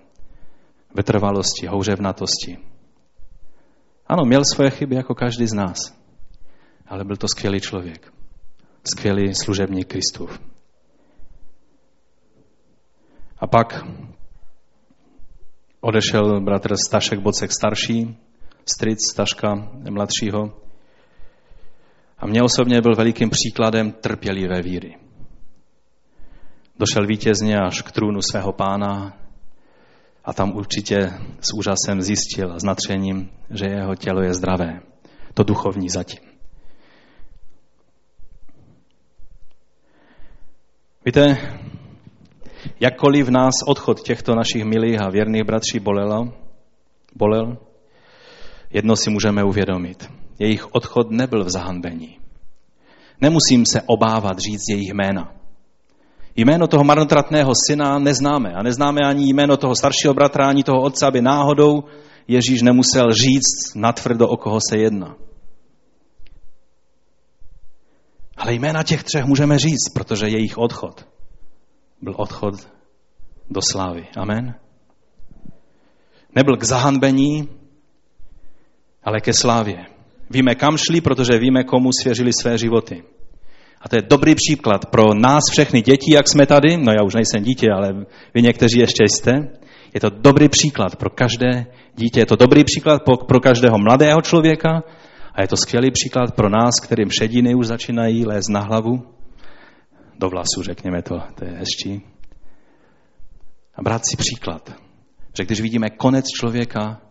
[0.95, 2.57] vytrvalosti, houřevnatosti.
[4.07, 5.77] Ano, měl svoje chyby jako každý z nás,
[6.87, 8.13] ale byl to skvělý člověk.
[8.83, 10.39] Skvělý služebník Kristův.
[13.37, 13.85] A pak
[15.81, 18.17] odešel bratr Stašek Bocek starší,
[18.65, 20.53] stric Staška mladšího.
[22.17, 24.97] A mě osobně byl velikým příkladem trpělivé víry.
[26.79, 29.17] Došel vítězně až k trůnu svého pána
[30.25, 34.81] a tam určitě s úžasem zjistil a s natřením, že jeho tělo je zdravé.
[35.33, 36.19] To duchovní zatím.
[41.05, 41.37] Víte,
[42.79, 46.33] Jakkoliv nás odchod těchto našich milých a věrných bratří bolelo,
[47.15, 47.57] bolel,
[48.73, 50.09] jedno si můžeme uvědomit.
[50.39, 52.19] Jejich odchod nebyl v zahanbení.
[53.21, 55.31] Nemusím se obávat říct jejich jména.
[56.35, 61.05] Jméno toho marnotratného syna neznáme a neznáme ani jméno toho staršího bratra, ani toho otce,
[61.05, 61.83] aby náhodou
[62.27, 65.15] Ježíš nemusel říct natvrdo, o koho se jedná.
[68.37, 71.05] Ale jména těch třech můžeme říct, protože jejich odchod
[72.01, 72.53] byl odchod
[73.49, 74.07] do slávy.
[74.17, 74.55] Amen.
[76.35, 77.49] Nebyl k zahanbení,
[79.03, 79.85] ale ke slávě.
[80.29, 83.03] Víme, kam šli, protože víme, komu svěřili své životy.
[83.81, 86.77] A to je dobrý příklad pro nás všechny děti, jak jsme tady.
[86.77, 89.31] No já už nejsem dítě, ale vy někteří ještě jste.
[89.93, 94.83] Je to dobrý příklad pro každé dítě, je to dobrý příklad pro každého mladého člověka
[95.33, 99.18] a je to skvělý příklad pro nás, kterým šediny už začínají lézt na hlavu
[100.19, 102.01] do vlasu, řekněme to, to je hezčí.
[103.75, 104.75] A brát si příklad,
[105.37, 107.01] že když vidíme konec člověka,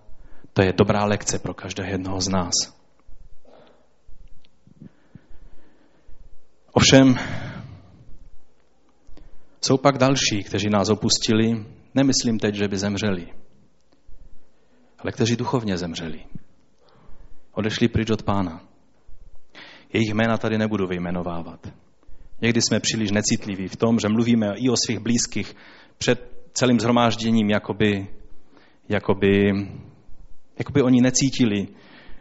[0.52, 2.54] to je dobrá lekce pro každého jednoho z nás.
[6.72, 7.18] Ovšem,
[9.60, 13.28] jsou pak další, kteří nás opustili, nemyslím teď, že by zemřeli,
[14.98, 16.24] ale kteří duchovně zemřeli.
[17.52, 18.60] Odešli pryč od pána.
[19.92, 21.72] Jejich jména tady nebudu vyjmenovávat.
[22.40, 25.56] Někdy jsme příliš necitliví v tom, že mluvíme i o svých blízkých
[25.98, 28.08] před celým zhromážděním, jakoby,
[28.88, 29.52] jakoby,
[30.58, 31.68] jakoby oni necítili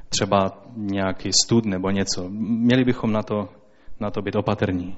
[0.09, 2.29] třeba nějaký stud nebo něco.
[2.29, 3.49] Měli bychom na to,
[3.99, 4.97] na to být opatrní.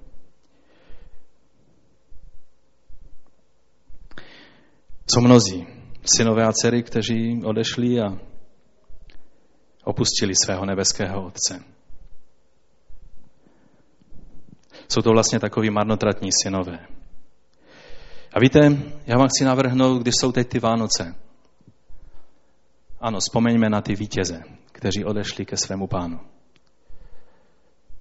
[5.13, 5.67] Jsou mnozí
[6.15, 8.17] synové a dcery, kteří odešli a
[9.83, 11.63] opustili svého nebeského Otce.
[14.91, 16.87] Jsou to vlastně takový marnotratní synové.
[18.33, 21.15] A víte, já vám chci navrhnout, když jsou teď ty Vánoce.
[22.99, 26.19] Ano, vzpomeňme na ty vítěze, kteří odešli ke svému pánu.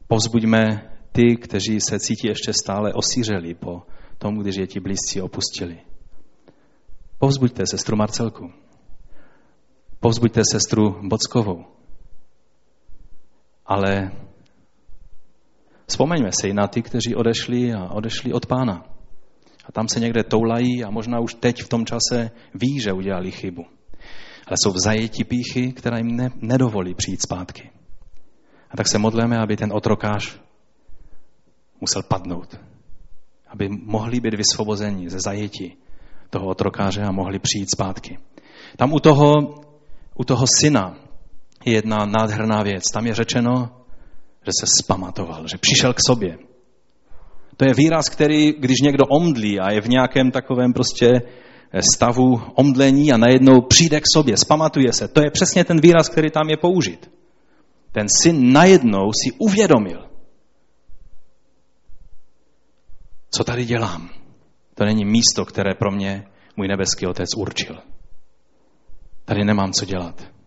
[0.08, 3.82] Povzbuďme ty, kteří se cítí ještě stále osířeli po
[4.18, 5.80] tom, když je ti blízcí opustili.
[7.18, 8.52] Povzbuďte sestru Marcelku.
[10.00, 11.64] Povzbuďte sestru Bockovou.
[13.66, 14.10] Ale
[15.88, 18.84] vzpomeňme si na ty, kteří odešli a odešli od pána.
[19.64, 23.30] A tam se někde toulají a možná už teď v tom čase ví, že udělali
[23.30, 23.64] chybu.
[24.46, 27.70] Ale jsou v zajetí píchy, která jim ne, nedovolí přijít zpátky.
[28.70, 30.40] A tak se modlíme, aby ten otrokář
[31.80, 32.60] musel padnout.
[33.48, 35.76] Aby mohli být vysvobozeni ze zajetí
[36.30, 38.18] toho otrokáře a mohli přijít zpátky.
[38.76, 39.32] Tam u toho,
[40.14, 40.96] u toho syna
[41.64, 42.84] je jedna nádherná věc.
[42.92, 43.77] Tam je řečeno,
[44.44, 46.38] že se spamatoval, že přišel k sobě.
[47.56, 51.12] To je výraz, který, když někdo omdlí a je v nějakém takovém prostě
[51.94, 55.08] stavu omdlení a najednou přijde k sobě, spamatuje se.
[55.08, 57.10] To je přesně ten výraz, který tam je použit.
[57.92, 60.08] Ten syn najednou si uvědomil,
[63.30, 64.10] co tady dělám.
[64.74, 67.78] To není místo, které pro mě můj nebeský otec určil.
[69.24, 70.37] Tady nemám co dělat.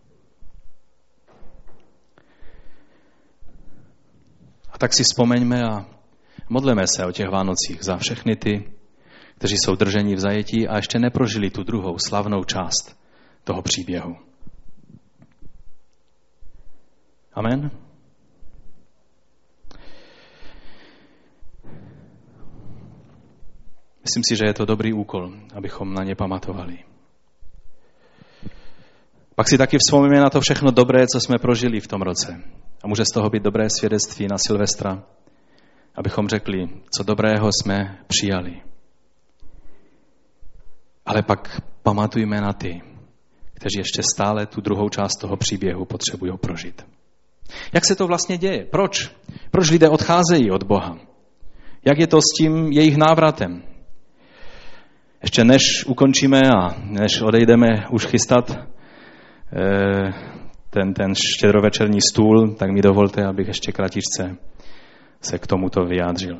[4.81, 5.85] Tak si vzpomeňme a
[6.49, 8.71] modleme se o těch Vánocích za všechny ty,
[9.37, 12.97] kteří jsou drženi v zajetí a ještě neprožili tu druhou slavnou část
[13.43, 14.15] toho příběhu.
[17.33, 17.71] Amen.
[24.01, 26.90] Myslím si, že je to dobrý úkol, abychom na ně pamatovali.
[29.41, 32.43] Pak si taky vzpomíme na to všechno dobré, co jsme prožili v tom roce.
[32.83, 35.03] A může z toho být dobré svědectví na Silvestra,
[35.95, 38.61] abychom řekli, co dobrého jsme přijali.
[41.05, 42.81] Ale pak pamatujme na ty,
[43.53, 46.85] kteří ještě stále tu druhou část toho příběhu potřebují prožít.
[47.73, 48.65] Jak se to vlastně děje?
[48.65, 49.11] Proč?
[49.51, 50.97] Proč lidé odcházejí od Boha?
[51.85, 53.63] Jak je to s tím jejich návratem?
[55.21, 58.71] Ještě než ukončíme a než odejdeme už chystat
[60.69, 64.35] ten, ten štědrovečerní stůl, tak mi dovolte, abych ještě kratičce
[65.21, 66.37] se k tomuto vyjádřil.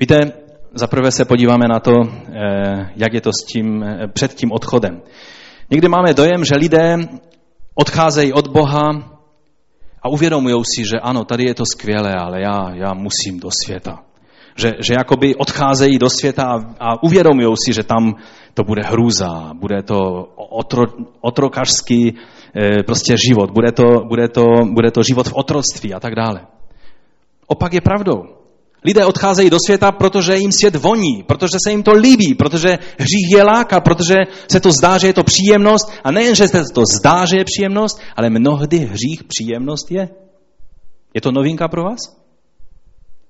[0.00, 0.32] Víte,
[0.74, 5.02] zaprvé se podíváme na to, eh, jak je to s tím, eh, před tím odchodem.
[5.70, 6.96] Někdy máme dojem, že lidé
[7.74, 8.88] odcházejí od Boha
[10.02, 14.07] a uvědomují si, že ano, tady je to skvělé, ale já, já musím do světa.
[14.58, 18.14] Že, že jakoby odcházejí do světa a, a uvědomují si, že tam
[18.54, 19.98] to bude hrůza, bude to
[20.36, 20.82] otro,
[21.20, 26.14] otrokařský e, prostě život, bude to, bude, to, bude to život v otroctví a tak
[26.14, 26.40] dále.
[27.46, 28.22] Opak je pravdou.
[28.84, 33.30] Lidé odcházejí do světa, protože jim svět voní, protože se jim to líbí, protože hřích
[33.36, 34.14] je láka, protože
[34.48, 35.90] se to zdá, že je to příjemnost.
[36.04, 40.08] A nejen, že se to zdá, že je příjemnost, ale mnohdy hřích příjemnost je.
[41.14, 41.98] Je to novinka pro vás?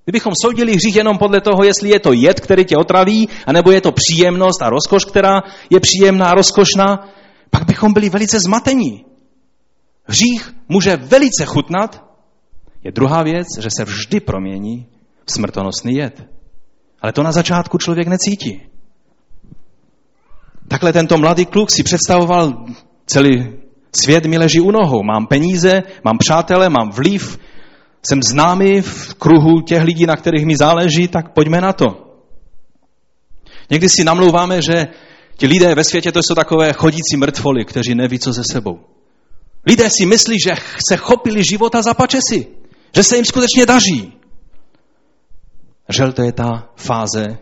[0.09, 3.81] Kdybychom soudili hřích jenom podle toho, jestli je to jed, který tě otraví, anebo je
[3.81, 7.09] to příjemnost a rozkoš, která je příjemná a rozkošná,
[7.49, 9.05] pak bychom byli velice zmatení.
[10.03, 12.03] Hřích může velice chutnat,
[12.83, 14.87] je druhá věc, že se vždy promění
[15.27, 16.23] smrtonosný jed.
[17.01, 18.61] Ale to na začátku člověk necítí.
[20.67, 22.65] Takhle tento mladý kluk si představoval
[23.05, 23.53] celý
[24.03, 25.03] svět mi leží u nohou.
[25.03, 27.39] Mám peníze, mám přátele, mám vliv,
[28.03, 31.85] jsem známý v kruhu těch lidí, na kterých mi záleží, tak pojďme na to.
[33.69, 34.87] Někdy si namlouváme, že
[35.37, 38.79] ti lidé ve světě to jsou takové chodící mrtvoly, kteří neví, co ze sebou.
[39.65, 40.51] Lidé si myslí, že
[40.89, 42.47] se chopili života za pačesy,
[42.95, 44.13] že se jim skutečně daří.
[45.89, 47.37] Žel to je ta fáze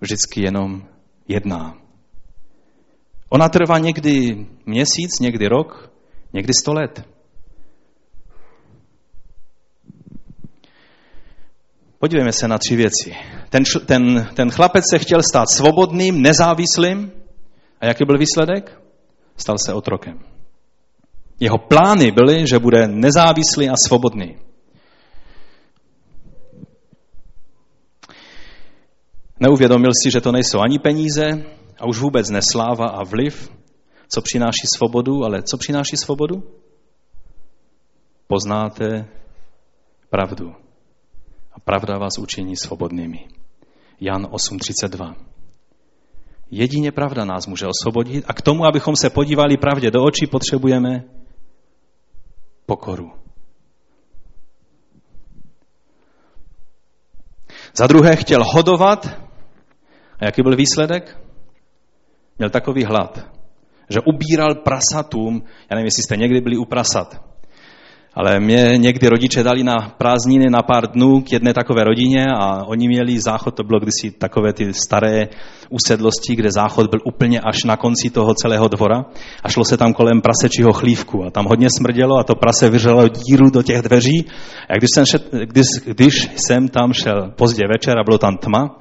[0.00, 0.82] vždycky jenom
[1.28, 1.74] jedná.
[3.28, 5.92] Ona trvá někdy měsíc, někdy rok,
[6.32, 7.11] někdy sto let.
[12.02, 13.16] Podívejme se na tři věci.
[13.48, 17.12] Ten, ten, ten chlapec se chtěl stát svobodným, nezávislým.
[17.80, 18.82] A jaký byl výsledek?
[19.36, 20.18] Stal se otrokem.
[21.40, 24.36] Jeho plány byly, že bude nezávislý a svobodný.
[29.40, 31.44] Neuvědomil si, že to nejsou ani peníze
[31.78, 33.52] a už vůbec nesláva a vliv,
[34.08, 36.42] co přináší svobodu, ale co přináší svobodu?
[38.26, 39.08] Poznáte
[40.10, 40.61] pravdu.
[41.64, 43.28] Pravda vás učiní svobodnými.
[44.00, 45.14] Jan 8.32.
[46.50, 51.04] Jedině pravda nás může osvobodit a k tomu, abychom se podívali pravdě do očí, potřebujeme
[52.66, 53.12] pokoru.
[57.74, 59.06] Za druhé chtěl hodovat.
[60.18, 61.18] A jaký byl výsledek?
[62.38, 63.18] Měl takový hlad,
[63.88, 65.42] že ubíral prasatům.
[65.70, 67.31] Já nevím, jestli jste někdy byli u prasat.
[68.14, 72.64] Ale mě někdy rodiče dali na prázdniny na pár dnů k jedné takové rodině a
[72.64, 75.28] oni měli záchod, to bylo kdysi takové ty staré
[75.70, 79.04] usedlosti, kde záchod byl úplně až na konci toho celého dvora
[79.44, 83.08] a šlo se tam kolem prasečího chlívku a tam hodně smrdělo a to prase vyřelo
[83.08, 84.26] díru do těch dveří.
[84.70, 88.80] A když jsem, šet, když, když jsem tam šel pozdě večer a bylo tam tma,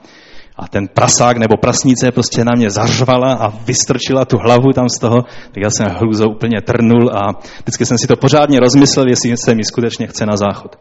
[0.61, 4.99] a ten prasák nebo prasnice prostě na mě zařvala a vystrčila tu hlavu tam z
[4.99, 5.17] toho,
[5.51, 9.55] tak já jsem hrůzou úplně trnul a vždycky jsem si to pořádně rozmyslel, jestli se
[9.55, 10.79] mi skutečně chce na záchod.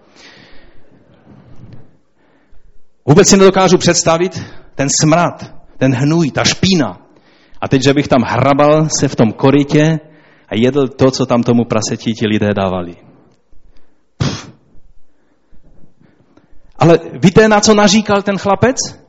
[3.06, 4.42] Vůbec si nedokážu představit
[4.74, 6.98] ten smrad, ten hnůj, ta špína.
[7.60, 10.00] A teď, že bych tam hrabal se v tom korytě
[10.48, 12.96] a jedl to, co tam tomu prasetí ti lidé dávali.
[14.18, 14.52] Pff.
[16.78, 18.99] Ale víte, na co naříkal ten chlapec?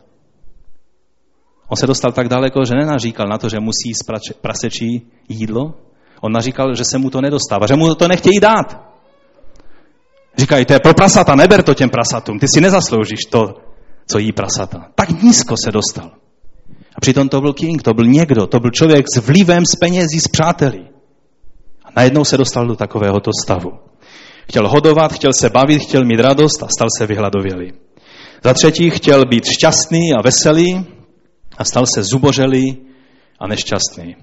[1.72, 4.04] On se dostal tak daleko, že nenaříkal na to, že musí jíst
[4.42, 5.74] prasečí jídlo.
[6.22, 8.92] On naříkal, že se mu to nedostává, že mu to nechtějí dát.
[10.38, 13.54] Říkají, to je pro prasata, neber to těm prasatům, ty si nezasloužíš to,
[14.08, 14.92] co jí prasata.
[14.96, 16.12] Tak nízko se dostal.
[16.96, 20.20] A přitom to byl king, to byl někdo, to byl člověk s vlivem, s penězí,
[20.20, 20.80] s přáteli.
[21.86, 23.72] A najednou se dostal do takovéhoto stavu.
[24.50, 27.74] Chtěl hodovat, chtěl se bavit, chtěl mít radost a stal se vyhladovělý.
[28.44, 30.86] Za třetí chtěl být šťastný a veselý,
[31.62, 32.78] a stal se zubořelý
[33.40, 34.16] a nešťastný.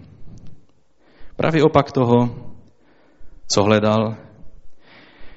[1.37, 2.15] Pravý opak toho,
[3.47, 4.17] co hledal.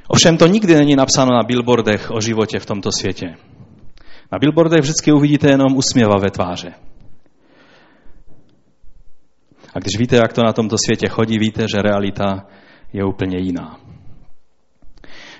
[0.07, 3.37] Ovšem to nikdy není napsáno na billboardech o životě v tomto světě.
[4.31, 6.73] Na billboardech vždycky uvidíte jenom usměvavé tváře.
[9.73, 12.47] A když víte, jak to na tomto světě chodí, víte, že realita
[12.93, 13.77] je úplně jiná.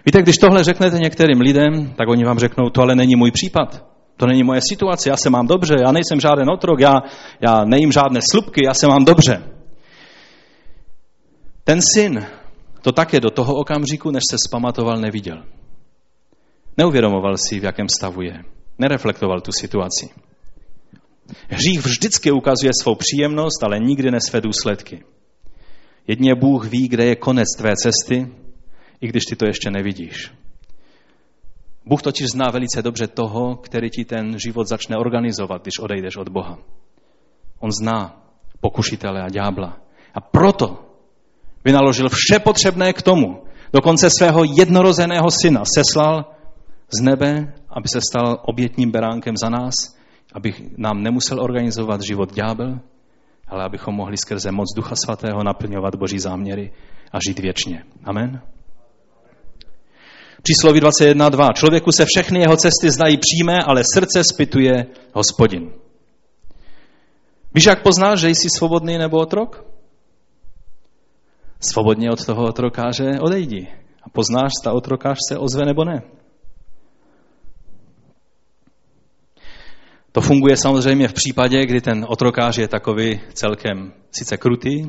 [0.06, 3.91] Víte, když tohle řeknete některým lidem, tak oni vám řeknou, to ale není můj případ.
[4.22, 7.02] To není moje situace, já se mám dobře, já nejsem žádný otrok, já,
[7.42, 9.44] já nejím žádné slupky, já se mám dobře.
[11.64, 12.26] Ten syn
[12.82, 15.44] to také do toho okamžiku, než se spamatoval, neviděl.
[16.78, 18.44] Neuvědomoval si, v jakém stavu je.
[18.80, 20.10] Nereflektoval tu situaci.
[21.50, 25.04] Hřích vždycky ukazuje svou příjemnost, ale nikdy ne své důsledky.
[26.08, 28.28] Jedně Bůh ví, kde je konec tvé cesty,
[29.02, 30.32] i když ty to ještě nevidíš.
[31.86, 36.30] Bůh totiž zná velice dobře toho, který ti ten život začne organizovat, když odejdeš od
[36.30, 36.58] Boha.
[37.60, 38.22] On zná
[38.60, 39.78] pokušitele a ďábla.
[40.14, 40.86] A proto
[41.66, 43.44] vynaložil vše potřebné k tomu.
[43.74, 46.26] Dokonce svého jednorozeného syna seslal
[47.00, 49.74] z nebe, aby se stal obětním beránkem za nás,
[50.34, 52.80] aby nám nemusel organizovat život ďábel,
[53.48, 56.72] ale abychom mohli skrze moc Ducha Svatého naplňovat Boží záměry
[57.12, 57.84] a žít věčně.
[58.04, 58.42] Amen.
[60.42, 61.54] Přísloví 21.2.
[61.54, 65.74] Člověku se všechny jeho cesty znají přímé, ale srdce spituje hospodin.
[67.54, 69.66] Víš, jak poznáš, že jsi svobodný nebo otrok?
[71.60, 73.68] Svobodně od toho otrokáře odejdi.
[74.04, 76.02] A poznáš, zda otrokář se ozve nebo ne.
[80.12, 84.84] To funguje samozřejmě v případě, kdy ten otrokář je takový celkem sice krutý,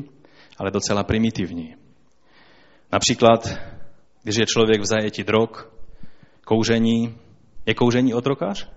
[0.57, 1.75] ale docela primitivní.
[2.91, 3.57] Například
[4.23, 5.49] když je člověk v zajetí drog,
[6.45, 7.15] kouření.
[7.65, 8.69] Je kouření otrokář?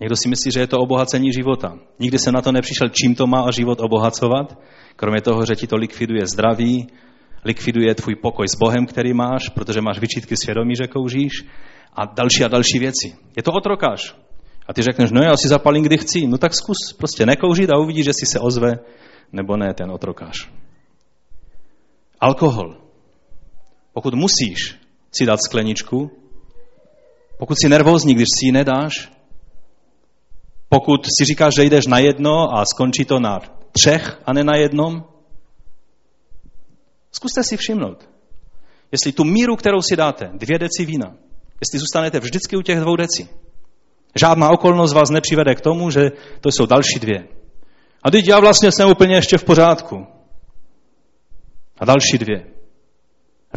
[0.00, 1.78] Někdo si myslí, že je to obohacení života.
[1.98, 4.58] Nikdy se na to nepřišel, čím to má život obohacovat,
[4.96, 6.86] kromě toho, že ti to likviduje zdraví,
[7.44, 11.32] likviduje tvůj pokoj s Bohem, který máš, protože máš vyčítky svědomí, že kouříš
[11.92, 13.16] a další a další věci.
[13.36, 14.16] Je to otrokář.
[14.66, 16.26] A ty řekneš, no já si zapalím, kdy chci.
[16.26, 18.78] No tak zkus prostě nekouřit a uvidíš, že si se ozve
[19.32, 20.50] nebo ne ten otrokář.
[22.20, 22.87] Alkohol.
[23.98, 24.78] Pokud musíš
[25.12, 26.10] si dát skleničku,
[27.38, 28.92] pokud jsi nervózní, když si ji nedáš,
[30.68, 33.40] pokud si říkáš, že jdeš na jedno a skončí to na
[33.72, 35.04] třech a ne na jednom,
[37.12, 38.08] zkuste si všimnout,
[38.92, 41.16] jestli tu míru, kterou si dáte, dvě deci vína,
[41.60, 43.28] jestli zůstanete vždycky u těch dvou deci.
[44.20, 47.28] Žádná okolnost vás nepřivede k tomu, že to jsou další dvě.
[48.02, 50.06] A teď já vlastně jsem úplně ještě v pořádku.
[51.78, 52.57] A další dvě.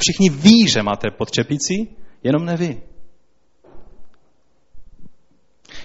[0.02, 1.30] Všichni ví, že máte pod
[2.24, 2.82] jenom neví.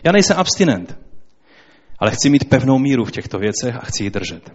[0.05, 0.99] Já nejsem abstinent,
[1.99, 4.53] ale chci mít pevnou míru v těchto věcech a chci ji držet.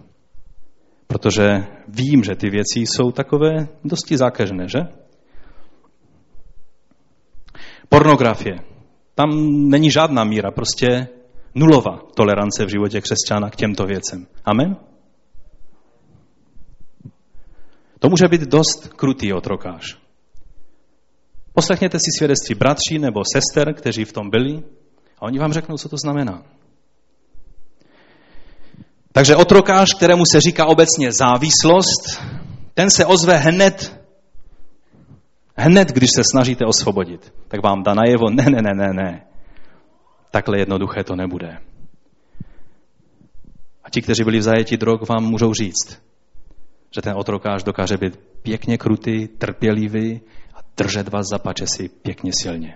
[1.07, 1.43] Protože
[1.88, 4.80] vím, že ty věci jsou takové dosti zákeřné, že?
[7.89, 8.59] Pornografie.
[9.16, 9.30] Tam
[9.70, 11.07] není žádná míra, prostě
[11.55, 14.28] nulová tolerance v životě křesťana k těmto věcem.
[14.45, 14.91] Amen?
[18.02, 19.97] To může být dost krutý otrokář.
[21.54, 24.64] Poslechněte si svědectví bratří nebo sester, kteří v tom byli.
[25.20, 26.43] A oni vám řeknou, co to znamená.
[29.12, 32.24] Takže otrokář, kterému se říká obecně závislost,
[32.74, 34.02] ten se ozve hned,
[35.58, 37.34] hned, když se snažíte osvobodit.
[37.47, 39.26] Tak vám dá najevo, ne, ne, ne, ne, ne.
[40.32, 41.58] Takhle jednoduché to nebude.
[43.84, 46.02] A ti, kteří byli v zajetí drog, vám můžou říct,
[46.96, 50.22] že ten otrokář dokáže být pěkně krutý, trpělivý
[50.56, 52.76] a držet vás za si pěkně silně.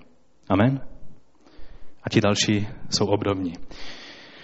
[0.49, 0.81] Amen?
[2.03, 3.53] A ti další jsou obdobní.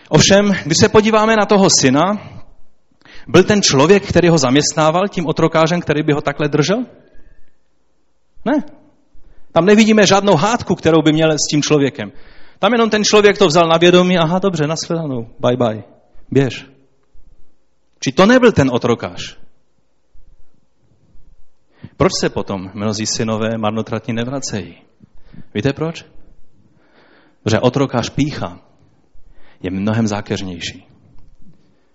[0.09, 2.03] Ovšem, když se podíváme na toho syna,
[3.27, 6.85] byl ten člověk, který ho zaměstnával, tím otrokářem, který by ho takhle držel?
[8.45, 8.63] Ne.
[9.51, 12.11] Tam nevidíme žádnou hádku, kterou by měl s tím člověkem.
[12.59, 15.83] Tam jenom ten člověk to vzal na vědomí, aha, dobře, nashledanou, bye bye,
[16.31, 16.65] běž.
[17.99, 19.37] Či to nebyl ten otrokář.
[22.01, 24.75] Proč se potom mnozí synové marnotratní nevracejí?
[25.53, 26.05] Víte proč?
[27.43, 28.59] Protože otrokář pícha
[29.63, 30.87] je mnohem zákeřnější.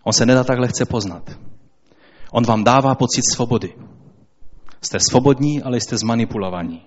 [0.04, 1.38] On se nedá tak lehce poznat.
[2.30, 3.74] On vám dává pocit svobody.
[4.80, 6.82] Jste svobodní, ale jste zmanipulovaní.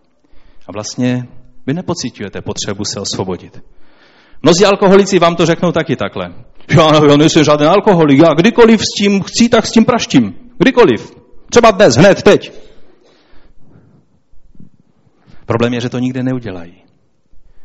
[0.67, 1.27] A vlastně
[1.67, 3.63] vy nepocitujete potřebu se osvobodit.
[4.41, 6.33] Mnozí alkoholici vám to řeknou taky takhle.
[6.77, 10.35] Já, já nejsem žádný alkoholik, já kdykoliv s tím chci, tak s tím praštím.
[10.57, 11.15] Kdykoliv.
[11.49, 12.69] Třeba dnes, hned, teď.
[15.49, 16.73] Problém je, že to nikdy neudělají.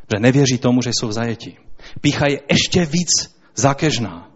[0.09, 1.57] Že nevěří tomu, že jsou v zajetí.
[2.01, 4.31] Pícha je ještě víc zákežná.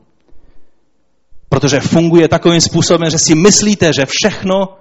[1.49, 4.77] Protože funguje takovým způsobem, že si myslíte, že všechno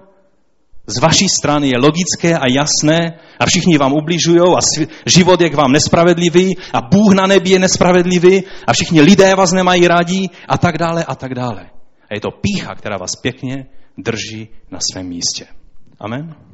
[0.87, 4.59] z vaší strany je logické a jasné a všichni vám ubližují a
[5.05, 9.51] život je k vám nespravedlivý a Bůh na nebi je nespravedlivý a všichni lidé vás
[9.51, 11.69] nemají rádi a tak dále a tak dále.
[12.09, 13.65] A je to pícha, která vás pěkně
[13.97, 15.45] drží na svém místě.
[15.99, 16.46] Amen.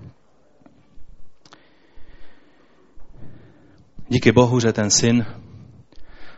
[4.10, 5.26] Díky Bohu, že ten syn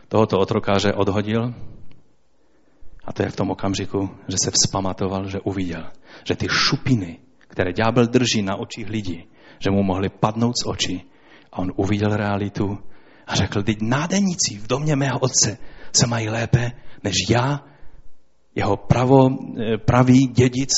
[0.08, 1.54] tohoto otrokáře odhodil.
[3.04, 5.90] A to je v tom okamžiku, že se vzpamatoval, že uviděl,
[6.24, 9.24] že ty šupiny, které ďábel drží na očích lidí,
[9.58, 11.10] že mu mohly padnout z očí.
[11.52, 12.78] A on uviděl realitu
[13.26, 15.58] a řekl, teď nádeníci v domě mého otce
[15.92, 16.72] se mají lépe
[17.04, 17.64] než já,
[18.54, 20.70] jeho pravo, eh, pravý dědic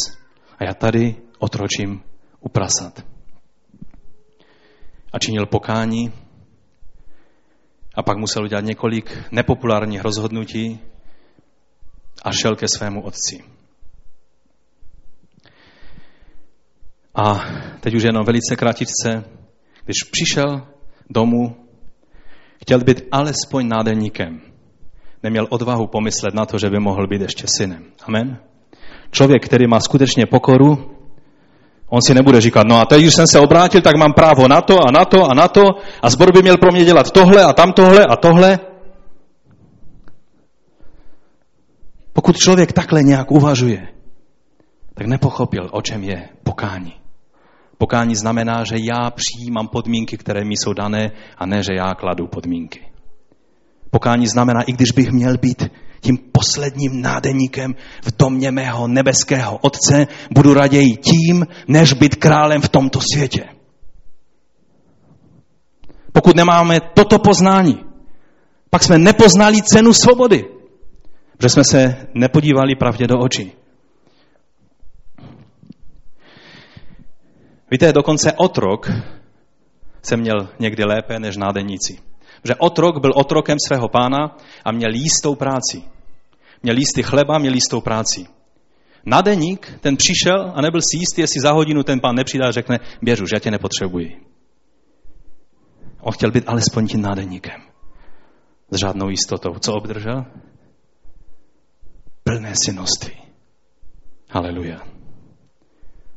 [0.59, 2.03] a já tady otročím
[2.41, 3.05] uprasat.
[5.13, 6.13] A činil pokání
[7.95, 10.81] a pak musel udělat několik nepopulárních rozhodnutí
[12.23, 13.45] a šel ke svému otci.
[17.15, 17.41] A
[17.81, 19.25] teď už jenom velice kratičce,
[19.85, 20.67] když přišel
[21.11, 21.57] domů,
[22.63, 24.41] chtěl být alespoň nádeníkem.
[25.23, 27.85] Neměl odvahu pomyslet na to, že by mohl být ještě synem.
[28.03, 28.39] Amen.
[29.11, 30.98] Člověk, který má skutečně pokoru,
[31.89, 34.61] On si nebude říkat, no a teď, když jsem se obrátil, tak mám právo na
[34.61, 35.63] to a na to a na to
[36.03, 38.59] a zbor by měl pro mě dělat tohle a tam tohle a tohle.
[42.13, 43.89] Pokud člověk takhle nějak uvažuje,
[44.95, 46.93] tak nepochopil, o čem je pokání.
[47.79, 52.27] Pokání znamená, že já přijímám podmínky, které mi jsou dané, a ne, že já kladu
[52.27, 52.98] podmínky.
[53.91, 55.71] Pokání znamená, i když bych měl být
[56.01, 62.69] tím posledním nádeníkem v domě mého nebeského Otce, budu raději tím, než být králem v
[62.69, 63.45] tomto světě.
[66.13, 67.85] Pokud nemáme toto poznání,
[68.71, 70.45] pak jsme nepoznali cenu svobody,
[71.37, 73.53] protože jsme se nepodívali pravdě do očí.
[77.71, 78.91] Víte, dokonce otrok
[80.03, 81.99] se měl někdy lépe než nádeníci.
[82.45, 85.83] Že otrok byl otrokem svého pána a měl jistou práci.
[86.63, 88.27] Měl jistý chleba, měl jistou práci.
[89.07, 92.79] Nadeník, ten přišel a nebyl si jistý, jestli za hodinu ten pán nepřidá a řekne,
[93.03, 94.29] běž už, já tě nepotřebuji.
[96.01, 97.61] On chtěl být alespoň tím nádeníkem.
[98.71, 99.55] S žádnou jistotou.
[99.61, 100.25] Co obdržel?
[102.25, 103.17] Plné synoství.
[104.31, 104.79] Haleluja.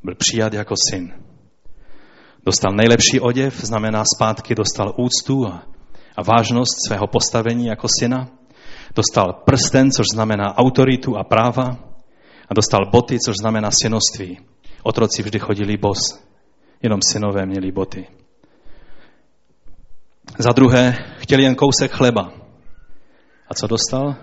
[0.04, 1.14] Byl přijat jako syn.
[2.46, 5.64] Dostal nejlepší oděv, znamená zpátky dostal úctu a
[6.18, 8.28] a vážnost svého postavení jako syna.
[8.96, 11.78] Dostal prsten, což znamená autoritu a práva.
[12.50, 14.40] A dostal boty, což znamená synoství.
[14.84, 16.24] Otroci vždy chodili bos,
[16.82, 18.08] jenom synové měli boty.
[20.38, 22.34] Za druhé, chtěli jen kousek chleba.
[23.48, 24.16] A co dostal?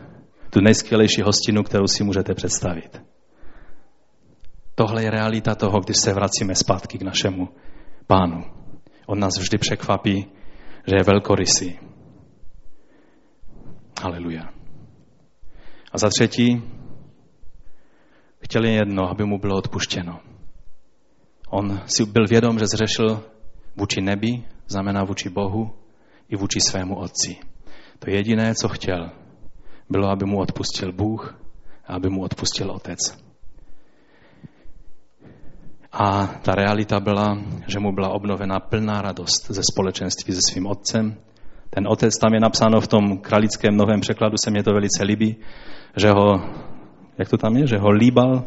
[0.50, 3.02] Tu nejskvělejší hostinu, kterou si můžete představit.
[4.74, 7.48] Tohle je realita toho, když se vracíme zpátky k našemu
[8.06, 8.44] pánu.
[9.06, 10.26] On nás vždy překvapí
[10.88, 11.78] že je velkorysý.
[14.02, 14.48] Haleluja.
[15.92, 16.62] A za třetí,
[18.44, 20.20] chtěl jen jedno, aby mu bylo odpuštěno.
[21.48, 23.24] On si byl vědom, že zřešil
[23.76, 25.70] vůči nebi, znamená vůči Bohu,
[26.28, 27.36] i vůči svému otci.
[27.98, 29.10] To jediné, co chtěl,
[29.90, 31.40] bylo, aby mu odpustil Bůh
[31.86, 33.27] a aby mu odpustil Otec.
[35.92, 41.16] A ta realita byla, že mu byla obnovena plná radost ze společenství se svým otcem.
[41.70, 45.36] Ten otec, tam je napsáno v tom kralickém novém překladu, se mě to velice líbí,
[45.96, 46.40] že ho,
[47.18, 48.44] jak to tam je, že ho líbal,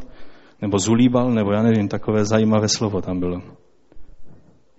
[0.61, 3.41] nebo zulíbal, nebo já nevím, takové zajímavé slovo tam bylo.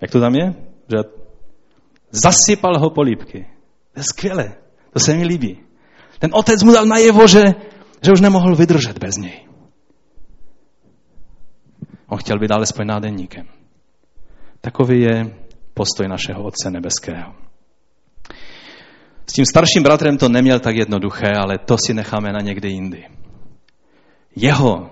[0.01, 0.55] Jak to tam je?
[0.89, 0.97] Že
[2.11, 3.47] zasypal ho polípky.
[3.95, 4.53] To je skvělé,
[4.93, 5.59] to se mi líbí.
[6.19, 7.55] Ten otec mu dal najevo, že,
[8.03, 9.52] že už nemohl vydržet bez něj.
[12.13, 13.47] On chtěl být alespoň nádenníkem.
[14.61, 15.37] Takový je
[15.75, 17.35] postoj našeho Otce Nebeského.
[19.27, 23.09] S tím starším bratrem to neměl tak jednoduché, ale to si necháme na někdy jindy.
[24.37, 24.91] Jeho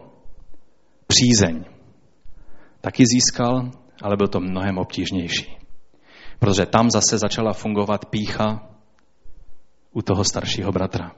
[1.07, 1.65] přízeň
[2.81, 3.71] taky získal,
[4.03, 5.57] ale byl to mnohem obtížnější.
[6.39, 8.69] Protože tam zase začala fungovat pícha
[9.93, 11.13] u toho staršího bratra.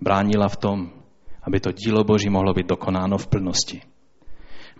[0.00, 0.90] Bránila v tom,
[1.42, 3.91] aby to dílo Boží mohlo být dokonáno v plnosti.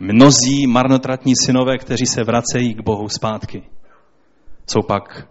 [0.05, 3.63] Mnozí marnotratní synové, kteří se vracejí k Bohu zpátky,
[4.71, 5.29] jsou pak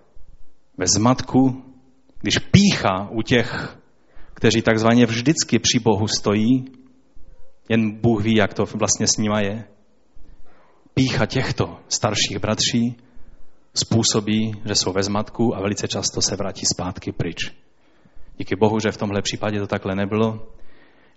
[0.77, 1.63] ve zmatku,
[2.21, 3.77] když pícha u těch,
[4.33, 6.65] kteří takzvaně vždycky při Bohu stojí,
[7.69, 9.63] jen Bůh ví, jak to vlastně s nima je.
[10.93, 12.95] Pícha těchto starších bratří
[13.73, 17.51] způsobí, že jsou ve zmatku a velice často se vrátí zpátky pryč.
[18.37, 20.47] Díky Bohu, že v tomhle případě to takhle nebylo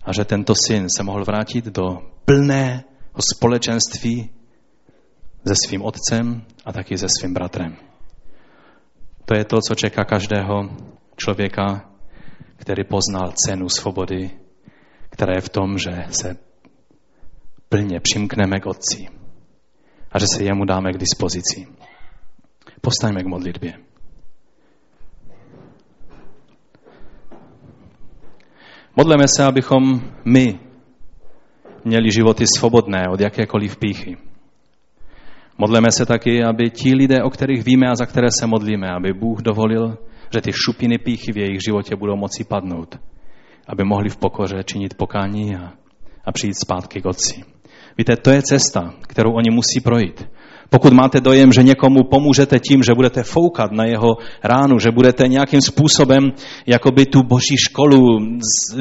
[0.03, 2.83] a že tento syn se mohl vrátit do plné
[3.19, 4.29] společenství
[5.47, 7.77] se svým otcem a taky se svým bratrem.
[9.25, 10.69] To je to, co čeká každého
[11.17, 11.89] člověka,
[12.57, 14.31] který poznal cenu svobody,
[15.09, 16.37] která je v tom, že se
[17.69, 19.07] plně přimkneme k Otci
[20.11, 21.67] a že se jemu dáme k dispozici.
[22.81, 23.73] Postaňme k modlitbě.
[28.95, 30.64] Modleme se, abychom my
[31.85, 34.17] měli životy svobodné od jakékoliv píchy.
[35.57, 39.13] Modleme se taky, aby ti lidé, o kterých víme a za které se modlíme, aby
[39.13, 39.97] Bůh dovolil,
[40.33, 42.99] že ty šupiny píchy v jejich životě budou moci padnout,
[43.67, 45.73] aby mohli v pokoře činit pokání a,
[46.25, 47.43] a přijít zpátky k Otci.
[47.97, 50.27] Víte, to je cesta, kterou oni musí projít.
[50.69, 55.27] Pokud máte dojem, že někomu pomůžete tím, že budete foukat na jeho ránu, že budete
[55.27, 56.31] nějakým způsobem
[56.65, 58.19] jakoby tu boží školu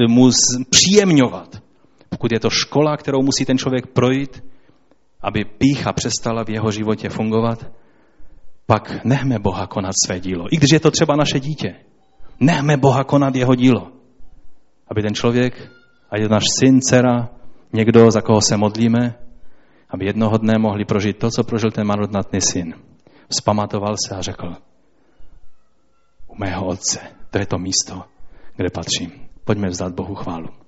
[0.09, 0.30] mu
[0.70, 1.64] příjemňovat,
[2.15, 4.45] pokud je to škola, kterou musí ten člověk projít,
[5.23, 7.67] aby pícha přestala v jeho životě fungovat,
[8.67, 10.47] pak nechme Boha konat své dílo.
[10.51, 11.75] I když je to třeba naše dítě.
[12.41, 13.91] Nechme Boha konat jeho dílo.
[14.89, 15.71] Aby ten člověk,
[16.11, 17.29] a je náš syn, dcera,
[17.73, 19.15] někdo, za koho se modlíme,
[19.91, 22.75] aby jednoho dne mohli prožít to, co prožil ten marnotratný syn.
[23.29, 24.55] Vzpamatoval se a řekl,
[26.29, 27.01] u mého otce,
[27.31, 28.03] to je to místo,
[28.57, 29.12] kde patřím.
[29.45, 30.64] Pojďme vzdát Bohu chválu.